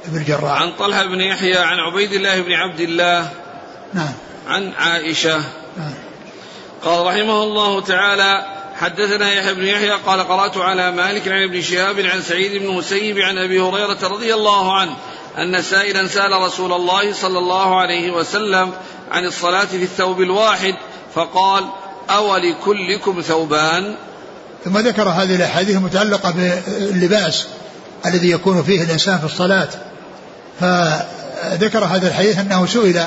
[0.07, 3.29] بن الجراح عن طلحة بن يحيى عن عبيد الله بن عبد الله
[3.93, 4.13] نعم.
[4.47, 5.37] عن عائشة.
[5.77, 5.93] نعم.
[6.85, 8.45] قال رحمه الله تعالى
[8.75, 13.17] حدثنا يحيى بن يحيى قال قرأت على مالك عن ابن شهاب عن سعيد بن مسيب
[13.17, 14.95] عن أبي هريرة رضي الله عنه
[15.37, 18.71] أن سائلا سأل رسول الله صلى الله عليه وسلم
[19.11, 20.75] عن الصلاة في الثوب الواحد
[21.15, 21.63] فقال
[22.09, 23.95] أولكلكم ثوبان؟
[24.65, 27.47] ثم ذكر هذه الأحاديث المتعلقة باللباس
[28.05, 29.69] الذي يكون فيه الإنسان في الصلاة.
[30.59, 33.03] فذكر هذا الحديث أنه سئل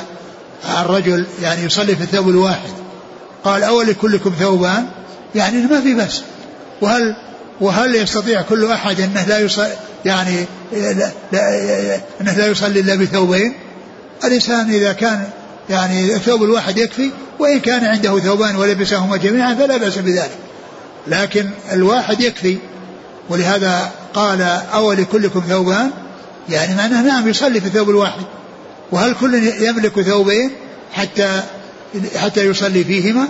[0.65, 2.69] عن رجل يعني يصلي في الثوب الواحد.
[3.43, 4.87] قال أول كلكم ثوبان؟
[5.35, 6.21] يعني ما في بس.
[6.81, 7.15] وهل
[7.61, 9.73] وهل يستطيع كل أحد أنه لا يصلي
[10.05, 10.45] يعني
[11.31, 11.51] لا
[12.21, 13.53] أنه لا يصلي إلا بثوبين؟
[14.23, 15.29] الإنسان إذا كان
[15.69, 20.37] يعني الثوب الواحد يكفي وإن كان عنده ثوبان ولبسهما جميعا فلا بأس بذلك.
[21.07, 22.57] لكن الواحد يكفي.
[23.29, 24.41] ولهذا قال
[24.73, 25.91] أول كلكم ثوبان؟
[26.49, 28.21] يعني معناه نعم يصلي في الثوب الواحد.
[28.91, 30.51] وهل كل يملك ثوبين
[30.93, 31.43] حتى
[32.15, 33.27] حتى يصلي فيهما؟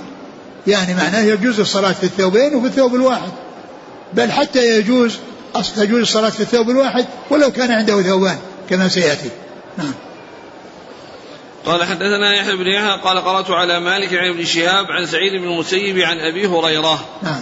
[0.68, 3.32] يعني معناه يجوز الصلاة في الثوبين وفي الثوب الواحد.
[4.14, 5.18] بل حتى يجوز
[5.76, 8.38] تجوز الصلاة في الثوب الواحد ولو كان عنده ثوبان
[8.70, 9.30] كما سيأتي.
[9.78, 9.94] نعم.
[11.66, 15.48] قال حدثنا يحيى بن يحيى قال قرأت على مالك عن ابن شهاب عن سعيد بن
[15.48, 17.06] المسيب عن أبي هريرة.
[17.24, 17.42] نعم.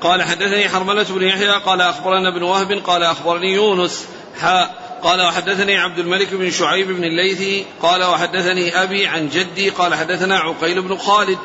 [0.00, 4.04] قال حدثني حرملة بن يحيى قال أخبرنا ابن وهب قال أخبرني يونس.
[4.40, 9.94] حاء قال وحدثني عبد الملك بن شعيب بن الليثي قال وحدثني أبي عن جدي قال
[9.94, 11.38] حدثنا عقيل بن خالد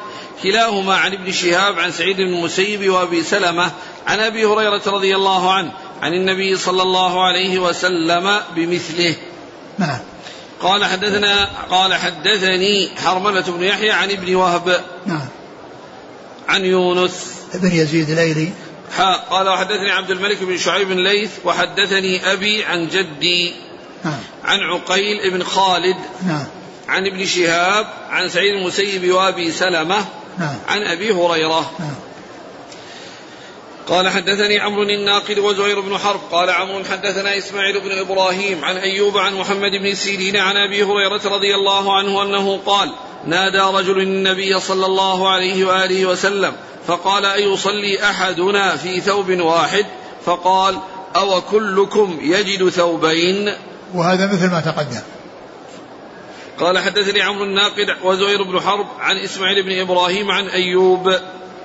[0.43, 3.71] كلاهما عن ابن شهاب عن سعيد بن المسيب وأبي سلمة
[4.07, 5.71] عن أبي هريرة رضي الله عنه
[6.01, 9.15] عن النبي صلى الله عليه وسلم بمثله.
[9.77, 9.99] نعم.
[10.61, 14.83] قال حدثنا قال حدثني حرملة بن يحيى عن ابن وهب.
[15.05, 15.27] نعم.
[16.47, 17.33] عن يونس.
[17.53, 18.51] ابن يزيد الايلي
[18.97, 23.53] حاء قال وحدثني عبد الملك بن شعيب بن ليث وحدثني أبي عن جدي
[24.05, 24.19] نعم.
[24.43, 26.45] عن عقيل بن خالد نعم.
[26.87, 30.05] عن ابن شهاب عن سعيد المسيب وأبي سلمة
[30.39, 30.55] نعم.
[30.67, 31.71] عن أبي هريرة.
[31.79, 31.95] نعم.
[33.91, 39.17] قال حدثني عمرو الناقد وزهير بن حرب قال عمرو حدثنا إسماعيل بن إبراهيم عن أيوب
[39.17, 42.91] عن محمد بن سيرين عن أبي هريرة رضي الله عنه أنه قال
[43.25, 46.53] نادى رجل النبي صلى الله عليه وآله وسلم
[46.87, 49.85] فقال أيصلي أحدنا في ثوب واحد؟
[50.25, 50.79] فقال
[51.15, 53.53] أو كلكم يجد ثوبين؟
[53.93, 55.01] وهذا مثل ما تقدم.
[56.59, 61.15] قال حدثني عمرو الناقد وزهير بن حرب عن إسماعيل بن إبراهيم عن أيوب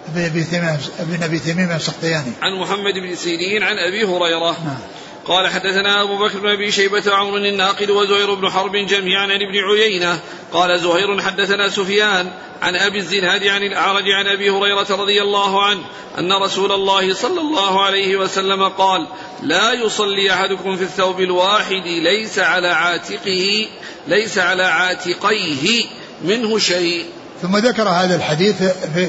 [0.09, 4.51] بن أبي تميم بن أبي تميم السختياني عن محمد بن سيرين عن أبي هريرة.
[4.65, 4.79] نعم.
[5.25, 9.59] قال حدثنا أبو بكر بن أبي شيبة وعمر الناقد وزهير بن حرب جميعا عن ابن
[9.59, 10.21] عيينة.
[10.53, 12.31] قال زهير حدثنا سفيان
[12.63, 15.81] عن أبي الزناد عن الأعرج عن أبي هريرة رضي الله عنه
[16.19, 19.07] أن رسول الله صلى الله عليه وسلم قال
[19.43, 23.69] لا يصلي أحدكم في الثوب الواحد ليس على عاتقه
[24.09, 25.85] ليس على عاتقيه
[26.25, 27.05] منه شيء.
[27.43, 28.55] ثم ذكر هذا الحديث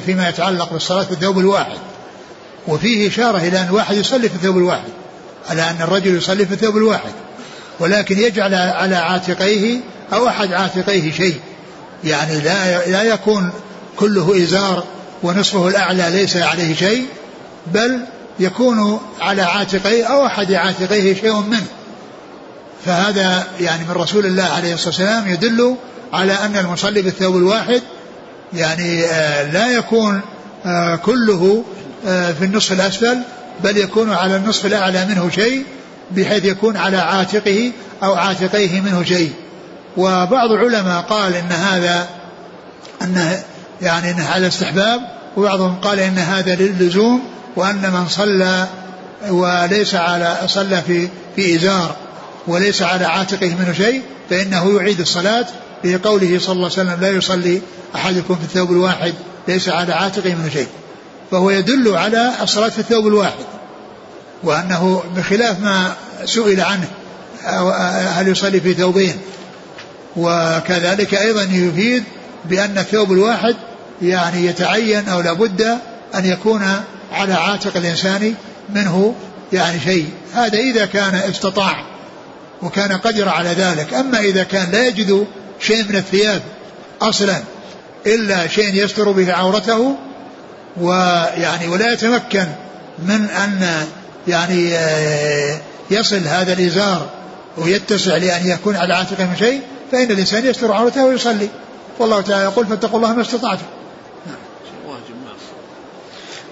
[0.06, 1.78] فيما يتعلق بالصلاة في الثوب الواحد.
[2.68, 4.90] وفيه إشارة إلى أن الواحد يصلي في الثوب الواحد
[5.50, 7.12] على أن الرجل يصلي في الثوب الواحد
[7.80, 9.80] ولكن يجعل على عاتقيه
[10.14, 11.36] أو أحد عاتقيه شيء.
[12.04, 13.52] يعني لا لا يكون
[13.98, 14.84] كله إزار
[15.24, 17.06] ونصفه الأعلى ليس عليه شيء
[17.68, 18.00] بل
[18.40, 21.68] يكون على عاتقيه أو أحد عاتقيه شيء منه.
[22.86, 25.76] فهذا يعني من رسول الله عليه الصلاة والسلام يدل
[26.14, 27.82] على أن المصلي بالثوب الواحد
[28.54, 30.22] يعني آه، لا يكون
[30.66, 31.64] آه، كله
[32.08, 33.18] آه، في النصف الأسفل
[33.64, 35.66] بل يكون على النصف الأعلى منه شيء
[36.12, 37.72] بحيث يكون على عاتقه
[38.04, 39.32] أو عاتقيه منه شيء.
[39.98, 42.08] وبعض العلماء قال إن هذا
[43.02, 43.43] أنه
[43.82, 45.02] يعني أنه على استحباب
[45.38, 47.22] وبعضهم قال إن هذا للزوم
[47.56, 48.68] وأن من صلى
[49.30, 51.95] وليس على صلى في في إزار
[52.48, 55.45] وليس على عاتقه منه شيء فإنه يعيد الصلاة
[55.84, 57.62] لقوله صلى الله عليه وسلم لا يصلي
[57.96, 59.14] أحدكم في الثوب الواحد
[59.48, 60.68] ليس على عاتقه منه شيء
[61.32, 63.46] فهو يدل على الصلاة في الثوب الواحد
[64.44, 66.88] وأنه بخلاف ما سئل عنه
[68.16, 69.18] هل يصلي في ثوبين؟
[70.18, 72.04] وكذلك أيضا يفيد
[72.46, 73.56] بأن الثوب الواحد
[74.02, 75.62] يعني يتعين أو لابد
[76.16, 76.64] أن يكون
[77.12, 78.34] على عاتق الإنسان
[78.70, 79.16] منه
[79.54, 80.10] يعني شيء.
[80.34, 81.86] هذا إذا كان استطاع
[82.62, 83.94] وكان قدر على ذلك.
[83.94, 85.28] أما إذا كان لا يجد
[85.60, 86.41] شيء من الثياب
[87.01, 87.41] أصلا
[88.05, 89.95] إلا شيء يستر به عورته
[90.78, 92.47] ويعني ولا يتمكن
[92.99, 93.86] من أن
[94.28, 95.60] يعني آه،
[95.91, 97.10] يصل هذا الإزار
[97.58, 101.49] ويتسع لأن يكون على عاتقه من شيء فإن الإنسان يستر عورته ويصلي.
[101.99, 103.66] والله تعالى يقول فاتقوا الله ما استطعتم.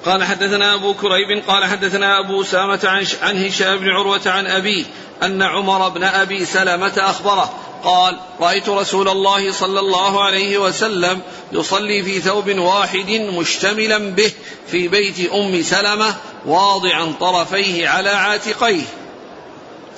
[0.05, 4.85] قال حدثنا أبو كريب قال حدثنا أبو سامة عن, عن هشام بن عروة عن أبيه
[5.23, 7.53] أن عمر بن أبي سلمة أخبره
[7.83, 11.19] قال رأيت رسول الله صلى الله عليه وسلم
[11.51, 14.31] يصلي في ثوب واحد مشتملا به
[14.71, 18.83] في بيت أم سلمة واضعا طرفيه على عاتقيه.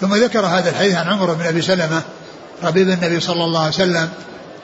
[0.02, 2.02] ثم ذكر هذا الحديث عن عمر بن أبي سلمة
[2.64, 4.10] ربيب النبي صلى الله عليه وسلم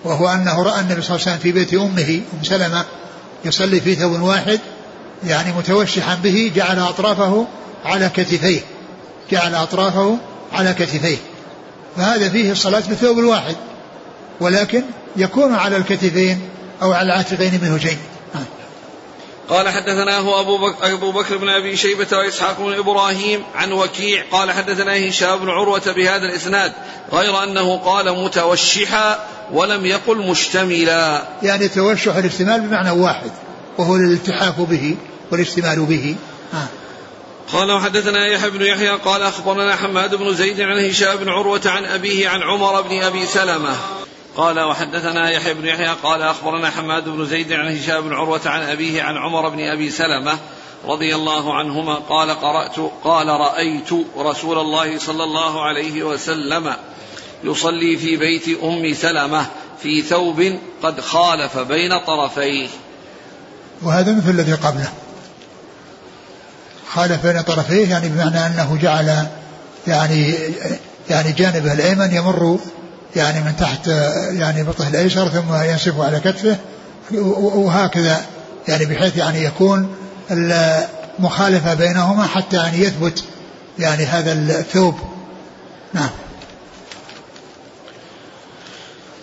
[0.03, 2.85] وهو أنه رأى النبي صلى الله عليه وسلم في بيت أمه أم سلمة
[3.45, 4.59] يصلي في ثوب واحد
[5.23, 7.47] يعني متوشحا به جعل أطرافه
[7.85, 8.61] على كتفيه
[9.31, 10.17] جعل أطرافه
[10.53, 11.17] على كتفيه.
[11.97, 13.55] فهذا فيه الصلاة بالثوب الواحد.
[14.39, 14.83] ولكن
[15.15, 16.41] يكون على الكتفين
[16.81, 17.97] أو على العاتقين منه شيء.
[19.49, 24.23] قال حدثناه أبو بكر, أبو بكر بن أبي شيبة وإسحاق بن إبراهيم عن وكيع.
[24.31, 26.73] قال حدثنا هشام بن عروة بهذا الإسناد
[27.13, 31.23] غير أنه قال متوشحا ولم يقل مشتملا.
[31.43, 33.31] يعني توشح الاستمال بمعنى واحد
[33.77, 34.95] وهو الالتحاف به
[35.31, 36.15] والاشتمال به.
[36.53, 36.82] آه.
[37.51, 41.85] قال وحدثنا يحيى بن يحيى قال أخبرنا حماد بن زيد عن هشام بن عروة عن
[41.85, 43.75] أبيه عن عمر بن أبي سلمة.
[44.35, 48.61] قال وحدثنا يحيى بن يحيى قال أخبرنا حماد بن زيد عن هشام بن عروة عن
[48.61, 50.37] أبيه عن عمر بن أبي سلمة
[50.85, 56.73] رضي الله عنهما قال قرأت قال رأيت رسول الله صلى الله عليه وسلم
[57.43, 59.45] يصلي في بيت أم سلمة
[59.81, 62.67] في ثوب قد خالف بين طرفيه.
[63.81, 65.02] وهذا مثل الذي قبله.
[66.95, 69.27] خالف بين طرفيه يعني بمعنى أنه جعل
[69.87, 70.33] يعني
[71.09, 72.59] يعني جانبه الأيمن يمر
[73.15, 73.87] يعني من تحت
[74.31, 76.57] يعني بطه الأيسر ثم ينسف على كتفه
[77.55, 78.21] وهكذا
[78.67, 79.95] يعني بحيث يعني يكون
[80.31, 83.23] المخالفة بينهما حتى يعني يثبت
[83.79, 84.95] يعني هذا الثوب.
[85.93, 86.09] نعم.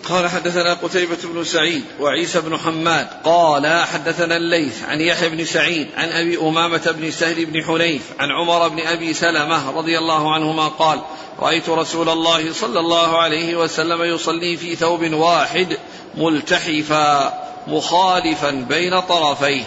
[0.09, 5.87] قال حدثنا قتيبة بن سعيد وعيسى بن حماد قال حدثنا الليث عن يحيى بن سعيد
[5.97, 10.67] عن أبي أمامة بن سهل بن حنيف عن عمر بن أبي سلمة رضي الله عنهما
[10.67, 11.01] قال
[11.39, 15.77] رأيت رسول الله صلى الله عليه وسلم يصلي في ثوب واحد
[16.17, 17.33] ملتحفا
[17.67, 19.63] مخالفا بين طرفيه.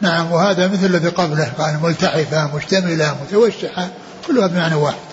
[0.00, 3.88] نعم وهذا مثل الذي قبله قال ملتحفة مشتملة متوشحة
[4.26, 5.05] كلها بمعنى واحد.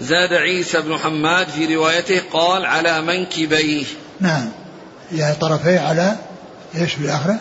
[0.00, 3.84] زاد عيسى بن حماد في روايته قال على منكبيه.
[4.20, 4.48] نعم.
[5.12, 6.16] يعني طرفيه على
[6.76, 7.40] إيش في الاخره؟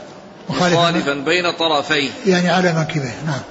[0.49, 2.09] مخالفا بين طرفيه.
[2.25, 3.15] يعني على منكبيه.
[3.25, 3.41] نعم.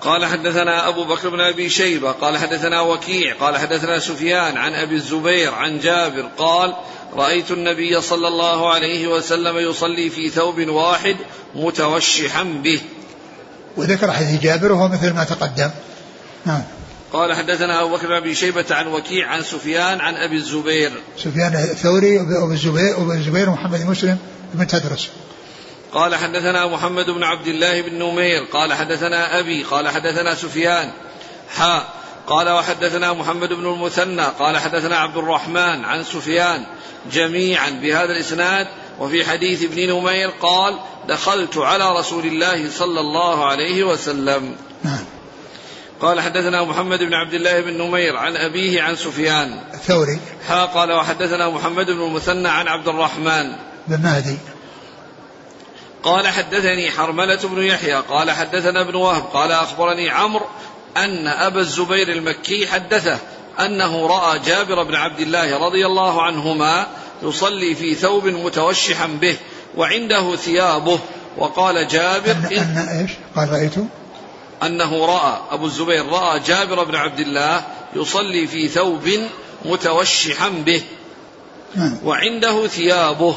[0.00, 4.94] قال حدثنا أبو بكر بن أبي شيبة قال حدثنا وكيع قال حدثنا سفيان عن أبي
[4.94, 6.74] الزبير عن جابر قال
[7.14, 11.16] رأيت النبي صلى الله عليه وسلم يصلي في ثوب واحد
[11.54, 12.80] متوشحا به.
[13.76, 15.70] وذكر حديث جابر وهو مثل ما تقدم.
[16.46, 16.62] نعم.
[17.12, 20.92] قال حدثنا أبو بكر بن شيبة عن وكيع عن سفيان عن أبي الزبير.
[21.18, 24.18] سفيان الثوري وأبو الزبير وأبو الزبير محمد مسلم
[24.54, 25.08] بن تدرس.
[25.92, 28.44] قال حدثنا محمد بن عبد الله بن نمير.
[28.52, 30.92] قال حدثنا أبي قال حدثنا سفيان.
[31.56, 31.88] حا
[32.26, 34.24] قال وحدثنا محمد بن المثنى.
[34.38, 36.66] قال حدثنا عبد الرحمن عن سفيان
[37.12, 38.66] جميعا بهذا الإسناد.
[39.00, 40.78] وفي حديث ابن نمير قال
[41.08, 44.56] دخلت على رسول الله صلى الله عليه وسلم.
[44.84, 45.04] نعم.
[46.00, 49.60] قال حدثنا محمد بن عبد الله بن نمير عن أبيه عن سفيان.
[49.74, 50.20] الثوري.
[50.48, 53.52] حا قال وحدثنا محمد بن المثنى عن عبد الرحمن.
[53.88, 54.38] بن مهدي.
[56.02, 57.94] قال حدثني حرملة بن يحيى.
[57.94, 59.22] قال حدثنا ابن وهب.
[59.22, 60.46] قال أخبرني عمرو
[60.96, 63.18] أن أبا الزبير المكي حدثه
[63.60, 66.86] أنه رأى جابر بن عبد الله رضي الله عنهما
[67.22, 69.36] يصلي في ثوب متوشحا به
[69.76, 70.98] وعنده ثيابه
[71.36, 73.86] وقال جابر أن, أن إيش؟ قال رأيته؟
[74.62, 77.62] أنه رأى أبو الزبير رأى جابر بن عبد الله
[77.96, 79.10] يصلي في ثوب
[79.64, 80.82] متوشحا به
[81.74, 81.98] نعم.
[82.04, 83.36] وعنده ثيابه.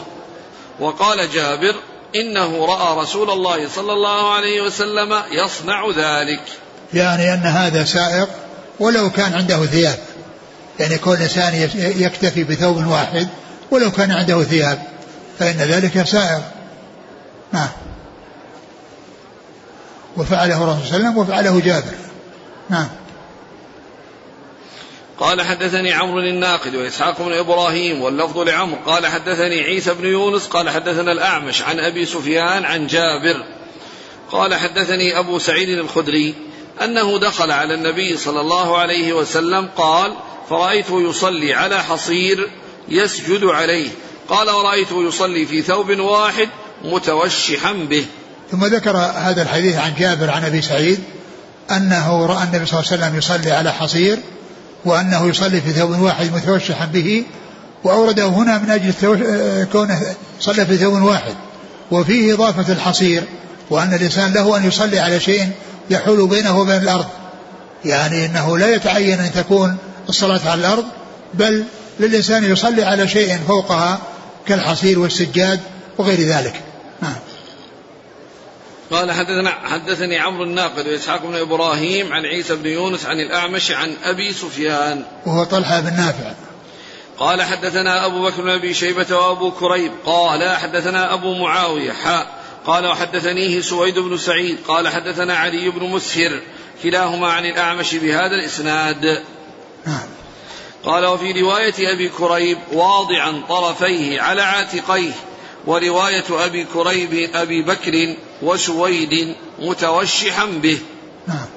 [0.80, 1.76] وقال جابر
[2.16, 6.42] إنه رأى رسول الله صلى الله عليه وسلم يصنع ذلك.
[6.94, 8.30] يعني أن هذا سائق
[8.80, 10.00] ولو كان عنده ثياب.
[10.80, 13.28] يعني كل إنسان يكتفي بثوب واحد
[13.72, 14.82] ولو كان عنده ثياب
[15.40, 16.42] فإن ذلك سائر
[17.52, 17.70] نعم.
[20.18, 21.96] وفعله الرسول صلى الله عليه وسلم وفعله جابر.
[22.70, 22.88] نعم.
[25.20, 28.78] قال حدثني عمرو الناقد وإسحاق بن إبراهيم واللفظ لعمرو.
[28.86, 33.46] قال حدثني عيسى بن يونس قال حدثنا الأعمش عن أبي سفيان عن جابر.
[34.32, 36.36] قال حدثني أبو سعيد الخدري
[36.84, 40.16] أنه دخل على النبي صلى الله عليه وسلم قال
[40.50, 42.50] فرأيته يصلي على حصير
[42.90, 43.90] يسجد عليه.
[44.30, 46.50] قال ورأيته يصلي في ثوب واحد
[46.84, 48.06] متوشحا به.
[48.52, 51.00] ثم ذكر هذا الحديث عن جابر عن أبي سعيد
[51.72, 54.20] أنه رأى النبي صلى الله عليه وسلم يصلي على حصير
[54.86, 57.24] وأنه يصلي في ثوب واحد متوشحا به
[57.84, 58.94] وأورده هنا من أجل
[59.72, 60.02] كونه
[60.40, 61.36] صلى في ثوب واحد.
[61.92, 63.24] وفيه إضافة الحصير
[63.70, 65.50] وأن الإنسان له أن يصلي على شيء
[65.90, 67.06] يحول بينه وبين الأرض.
[67.86, 69.78] يعني أنه لا يتعين أن تكون
[70.10, 70.86] الصلاة على الأرض
[71.34, 71.64] بل
[72.00, 74.00] للإنسان يصلي على شيء فوقها
[74.48, 75.60] كالحصير والسجاد
[75.98, 76.71] وغير ذلك.
[78.92, 83.96] قال حدثنا حدثني عمرو الناقد وإسحاق بن إبراهيم عن عيسى بن يونس عن الأعمش عن
[84.04, 85.04] أبي سفيان.
[85.26, 86.34] وهو طلحة بن نافع.
[87.18, 89.92] قال حدثنا أبو بكر بن أبي شيبة وأبو كريب.
[90.06, 91.92] قال حدثنا أبو معاوية.
[91.92, 92.28] حاء
[92.66, 94.58] قال وحدثنيه سويد بن سعيد.
[94.68, 96.40] قال حدثنا علي بن مسهر.
[96.84, 99.24] كلاهما عن الأعمش بهذا الإسناد.
[99.86, 100.08] نعم.
[100.84, 105.12] قال وفي رواية أبي كريب واضعا طرفيه على عاتقيه.
[105.66, 110.80] ورواية أبي كريب أبي بكر وسويد متوشحا به.
[111.28, 111.48] نعم.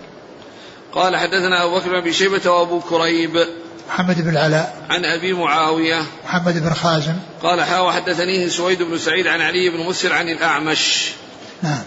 [0.92, 3.46] قال حدثنا أبو بكر بن شيبة وأبو كريب.
[3.88, 4.86] محمد بن العلاء.
[4.90, 6.02] عن أبي معاوية.
[6.24, 7.14] محمد بن خازم.
[7.42, 11.10] قال حا وحدثنيه سويد بن سعيد عن علي بن مسر عن الأعمش.
[11.62, 11.82] نعم.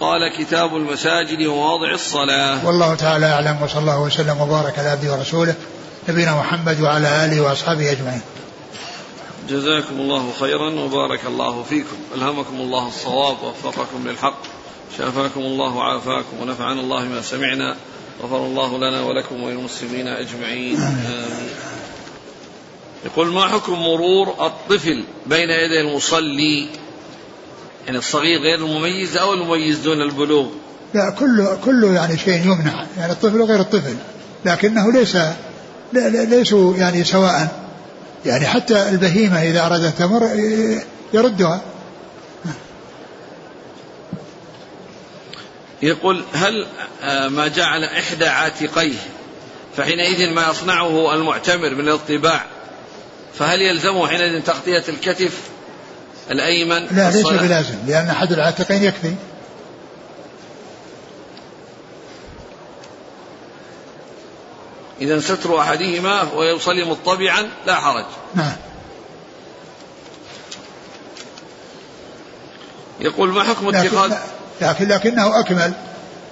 [0.00, 2.66] قال كتاب المساجد ومواضع الصلاة.
[2.66, 5.54] والله تعالى أعلم وصلى الله وسلم وبارك على عبده ورسوله
[6.08, 8.20] نبينا محمد وعلى آله وأصحابه أجمعين.
[9.50, 11.96] جزاكم الله خيرا وبارك الله فيكم.
[12.14, 14.42] ألهمكم الله الصواب ووفقكم للحق.
[14.98, 17.76] شافاكم الله وعافاكم ونفعنا الله ما سمعنا.
[18.22, 20.76] غفر الله لنا ولكم وللمسلمين أجمعين.
[20.76, 21.48] آمين.
[23.04, 26.68] يقول ما حكم مرور الطفل بين يدي المصلي؟
[27.86, 30.46] يعني الصغير غير المميز أو المميز دون البلوغ؟
[30.94, 32.86] لا كله كله يعني شيء يمنع.
[32.98, 33.96] يعني الطفل وغير الطفل.
[34.44, 35.16] لكنه ليس
[35.92, 37.57] ليسوا يعني سواء
[38.28, 40.30] يعني حتى البهيمة إذا أرادت تمر
[41.12, 41.62] يردها.
[45.82, 46.66] يقول هل
[47.02, 48.98] آه، ما جعل إحدى عاتقيه
[49.76, 52.44] فحينئذ ما يصنعه المعتمر من الاطباع
[53.38, 55.32] فهل يلزمه حينئذ تغطية الكتف
[56.30, 59.14] الأيمن لا ليس بلازم لأن أحد العاتقين يكفي.
[65.00, 68.04] إذا ستر أحدهما ويصلي مطبعا لا حرج.
[68.34, 68.56] نعم.
[73.00, 74.12] يقول ما حكم اتخاذ
[74.60, 75.72] لكن, لكنه أكمل.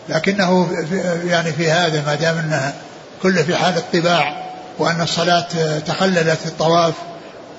[0.09, 2.75] لكنه في يعني في هذا ما دام أنها
[3.23, 4.47] كله في حال الطباع
[4.79, 6.95] وأن الصلاة تخللت الطواف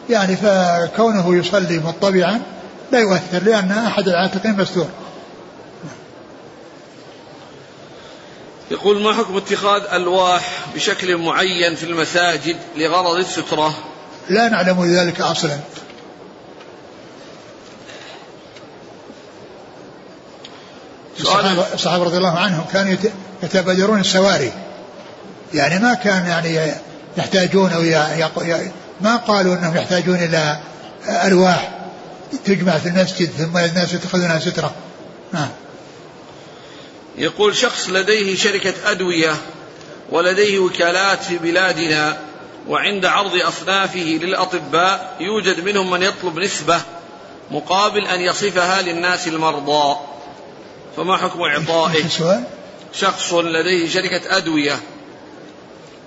[0.09, 2.41] يعني فكونه يصلي مطبعا
[2.91, 4.87] لا يؤثر لأن أحد العاتقين مستور.
[8.71, 13.73] يقول ما حكم اتخاذ ألواح بشكل معين في المساجد لغرض السترة؟
[14.29, 15.57] لا نعلم ذلك أصلا.
[21.19, 22.95] الصحابة, الصحابة رضي الله عنهم كانوا
[23.43, 24.51] يتبادرون السواري.
[25.53, 26.73] يعني ما كان يعني
[27.17, 27.81] يحتاجون أو
[29.01, 30.59] ما قالوا أنهم يحتاجون إلى
[31.07, 31.71] ألواح
[32.45, 34.71] تجمع في المسجد ثم الناس يتخذونها سترة.
[35.33, 35.49] نعم.
[37.17, 39.35] يقول شخص لديه شركة أدوية
[40.09, 42.17] ولديه وكالات في بلادنا
[42.67, 46.81] وعند عرض أصنافه للأطباء يوجد منهم من يطلب نسبة
[47.51, 49.97] مقابل أن يصفها للناس المرضى
[50.97, 52.05] فما حكم إعطائه
[52.93, 54.79] شخص لديه شركة أدوية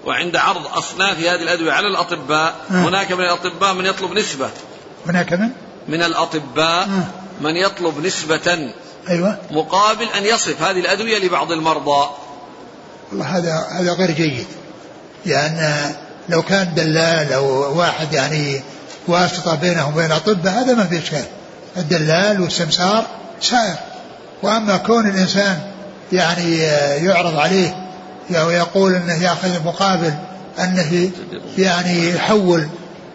[0.05, 2.75] وعند عرض أصناف هذه الأدوية على الأطباء آه.
[2.75, 4.51] هناك من الأطباء من يطلب نسبة
[5.07, 5.51] هناك من؟
[5.89, 7.05] من الأطباء آه.
[7.41, 8.73] من يطلب نسبة
[9.09, 9.37] أيوة.
[9.51, 12.11] مقابل أن يصف هذه الأدوية لبعض المرضى.
[13.11, 14.47] والله هذا هذا غير جيد.
[15.27, 15.93] لأن
[16.29, 18.61] لو كان دلال أو واحد يعني
[19.09, 21.25] واسطة بينهم وبين الأطباء هذا ما في إشكال.
[21.77, 23.07] الدلال والسمسار
[23.41, 23.77] سائر.
[24.43, 25.61] وأما كون الإنسان
[26.13, 26.57] يعني
[27.07, 27.91] يعرض عليه
[28.31, 30.15] ويقول أنه يأخذ مقابل
[30.59, 31.11] أنه
[31.59, 32.69] يعني يحول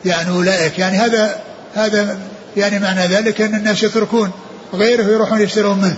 [0.05, 1.39] يعني أولئك يعني هذا
[1.75, 2.17] هذا
[2.57, 4.31] يعني معنى ذلك أن الناس يتركون.
[4.73, 5.97] غيره يروحون يشترون منه.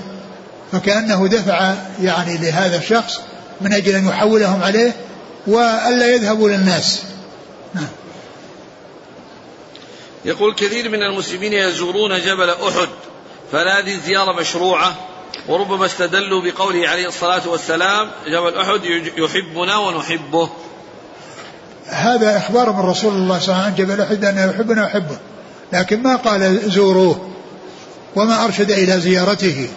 [0.71, 3.19] فكأنه دفع يعني لهذا الشخص
[3.61, 4.95] من أجل أن يحولهم عليه
[5.47, 7.03] وألا يذهبوا للناس.
[7.73, 7.87] نعم.
[10.25, 12.89] يقول كثير من المسلمين يزورون جبل أحد
[13.51, 14.95] فهل هذه الزيارة مشروعة
[15.47, 18.81] وربما استدلوا بقوله عليه الصلاة والسلام جبل أحد
[19.17, 20.49] يحبنا ونحبه.
[21.85, 25.17] هذا إخبار من رسول الله صلى الله عليه وسلم جبل أحد أنه يحبنا ويحبه
[25.73, 27.29] لكن ما قال زوروه.
[28.15, 29.69] وما أرشد إلى زيارته.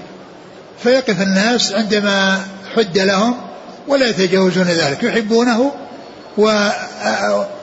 [0.83, 3.41] فيقف الناس عندما حد لهم
[3.89, 5.03] ولا يتجاوزون ذلك.
[5.03, 5.73] يحبونه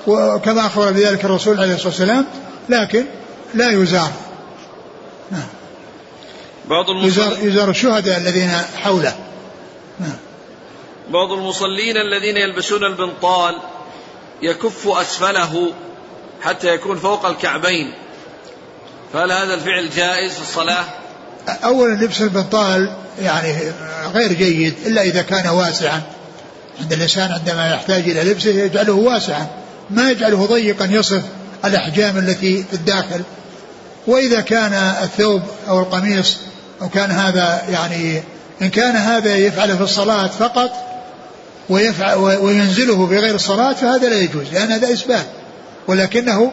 [0.07, 2.25] وكما أخبر بذلك الرسول عليه الصلاة والسلام
[2.69, 3.05] لكن
[3.53, 4.11] لا يزار.
[5.31, 5.47] نعم.
[6.69, 9.15] بعض يزار, يزار الشهداء الذين حوله.
[9.99, 10.17] نعم.
[11.09, 13.55] بعض المصلين الذين يلبسون البنطال
[14.41, 15.73] يكف أسفله
[16.41, 17.93] حتى يكون فوق الكعبين.
[19.13, 20.85] فهل هذا الفعل جائز في الصلاة؟
[21.63, 23.53] أولا لبس البنطال يعني
[24.13, 26.01] غير جيد إلا إذا كان واسعا.
[26.81, 29.47] عند الإنسان عندما يحتاج إلى لبسه يجعله واسعا
[29.89, 31.21] ما يجعله ضيقا يصف
[31.65, 33.21] الأحجام التي في الداخل.
[34.07, 36.37] وإذا كان الثوب أو القميص
[36.81, 38.23] أو كان هذا يعني
[38.61, 40.71] إن كان هذا يفعله في الصلاة فقط
[41.69, 45.23] ويفعل وينزله بغير الصلاة فهذا لا يجوز لأن هذا إسبال
[45.87, 46.51] ولكنه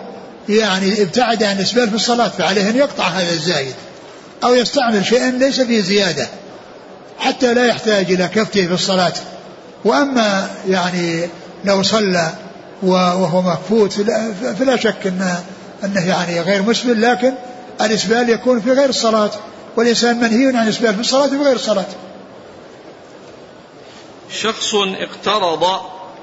[0.48, 3.74] يعني ابتعد عن الإسبال في الصلاة فعليه أن يقطع هذا الزايد
[4.44, 6.28] أو يستعمل شيئا ليس فيه زيادة
[7.18, 9.12] حتى لا يحتاج إلى كفته في الصلاة.
[9.84, 11.28] وأما يعني
[11.64, 12.32] لو صلى
[12.82, 13.92] وهو مكفوت
[14.58, 15.44] فلا شك أنه,
[15.84, 17.34] أنه يعني غير مسبل لكن
[17.80, 19.30] الإسبال يكون في غير الصلاة
[19.76, 21.86] والإنسان منهي عن الإسبال في الصلاة وفي غير الصلاة.
[24.30, 25.64] شخص اقترض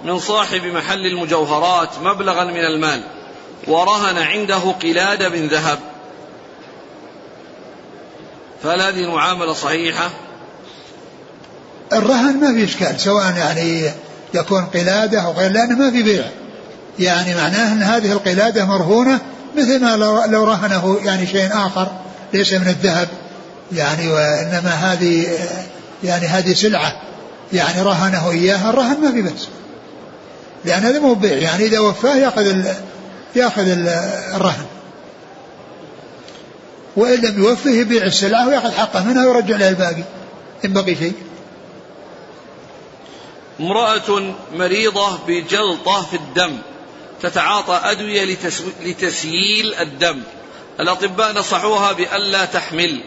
[0.03, 3.03] من صاحب محل المجوهرات مبلغا من المال.
[3.67, 5.79] ورهن عنده قلادة من ذهب.
[8.63, 10.09] فهل هذه المعاملة صحيحة؟
[11.93, 13.91] الرهن ما في إشكال سواء يعني
[14.33, 16.25] يكون قلادة أو غير لأنه ما في بيع.
[16.99, 19.19] يعني معناه أن هذه القلادة مرهونة
[19.57, 19.95] مثل ما
[20.27, 21.87] لو رهنه يعني شيء آخر
[22.33, 23.07] ليس من الذهب.
[23.71, 25.27] يعني وإنما هذه
[26.03, 27.01] يعني هذه سلعة.
[27.53, 29.47] يعني رهنه إياها الرهن ما في بأس.
[30.65, 31.37] لأن هذا مو بيع.
[31.37, 32.63] يعني إذا وفاه يأخذ
[33.35, 33.67] يأخذ
[34.35, 34.65] الرهن.
[36.95, 40.03] وإن لم يوفه يبيع السلعة ويأخذ حقه منها ويرجع له الباقي
[40.65, 41.13] إن بقي شيء.
[43.59, 46.57] امرأة مريضة بجلطة في الدم
[47.21, 48.37] تتعاطى أدوية
[48.81, 50.21] لتسييل الدم.
[50.79, 53.03] الأطباء نصحوها بألا تحمل.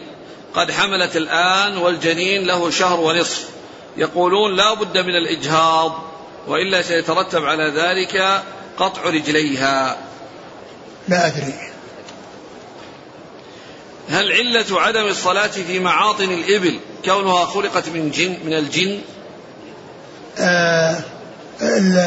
[0.53, 3.49] قد حملت الآن والجنين له شهر ونصف.
[3.97, 6.03] يقولون لا بد من الإجهاض
[6.47, 8.43] وإلا سيترتب على ذلك
[8.77, 9.97] قطع رجليها.
[11.07, 11.53] لا أدري.
[14.09, 18.99] هل علة عدم الصلاة في معاطن الإبل كونها خلقت من جن من الجن؟
[20.39, 20.97] آه
[21.61, 21.97] ال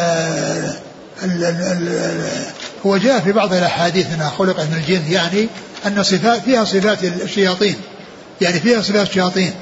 [1.22, 2.28] ال ال
[2.86, 5.48] هو جاء في بعض الأحاديث أنها خلقت من الجن يعني
[5.86, 7.76] أن صفات فيها صفات الشياطين.
[8.40, 9.54] يعني فيها صفات شياطين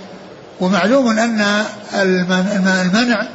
[0.61, 1.65] ومعلوم أن
[1.95, 3.29] المنع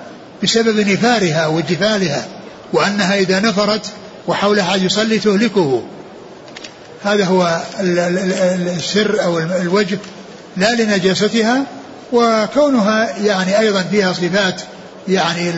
[0.44, 2.26] بسبب نفارها وجفالها
[2.74, 3.86] وأنها إذا نفرت
[4.28, 5.84] وحولها يصلي تهلكه.
[7.04, 10.00] هذا هو السر أو الوجه
[10.58, 11.66] لا لنجاستها
[12.14, 14.62] وكونها يعني أيضا فيها صفات
[15.08, 15.54] يعني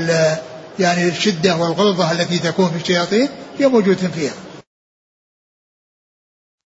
[0.80, 4.32] يعني الشدة والغلظة التي تكون في الشياطين هي موجودة فيها.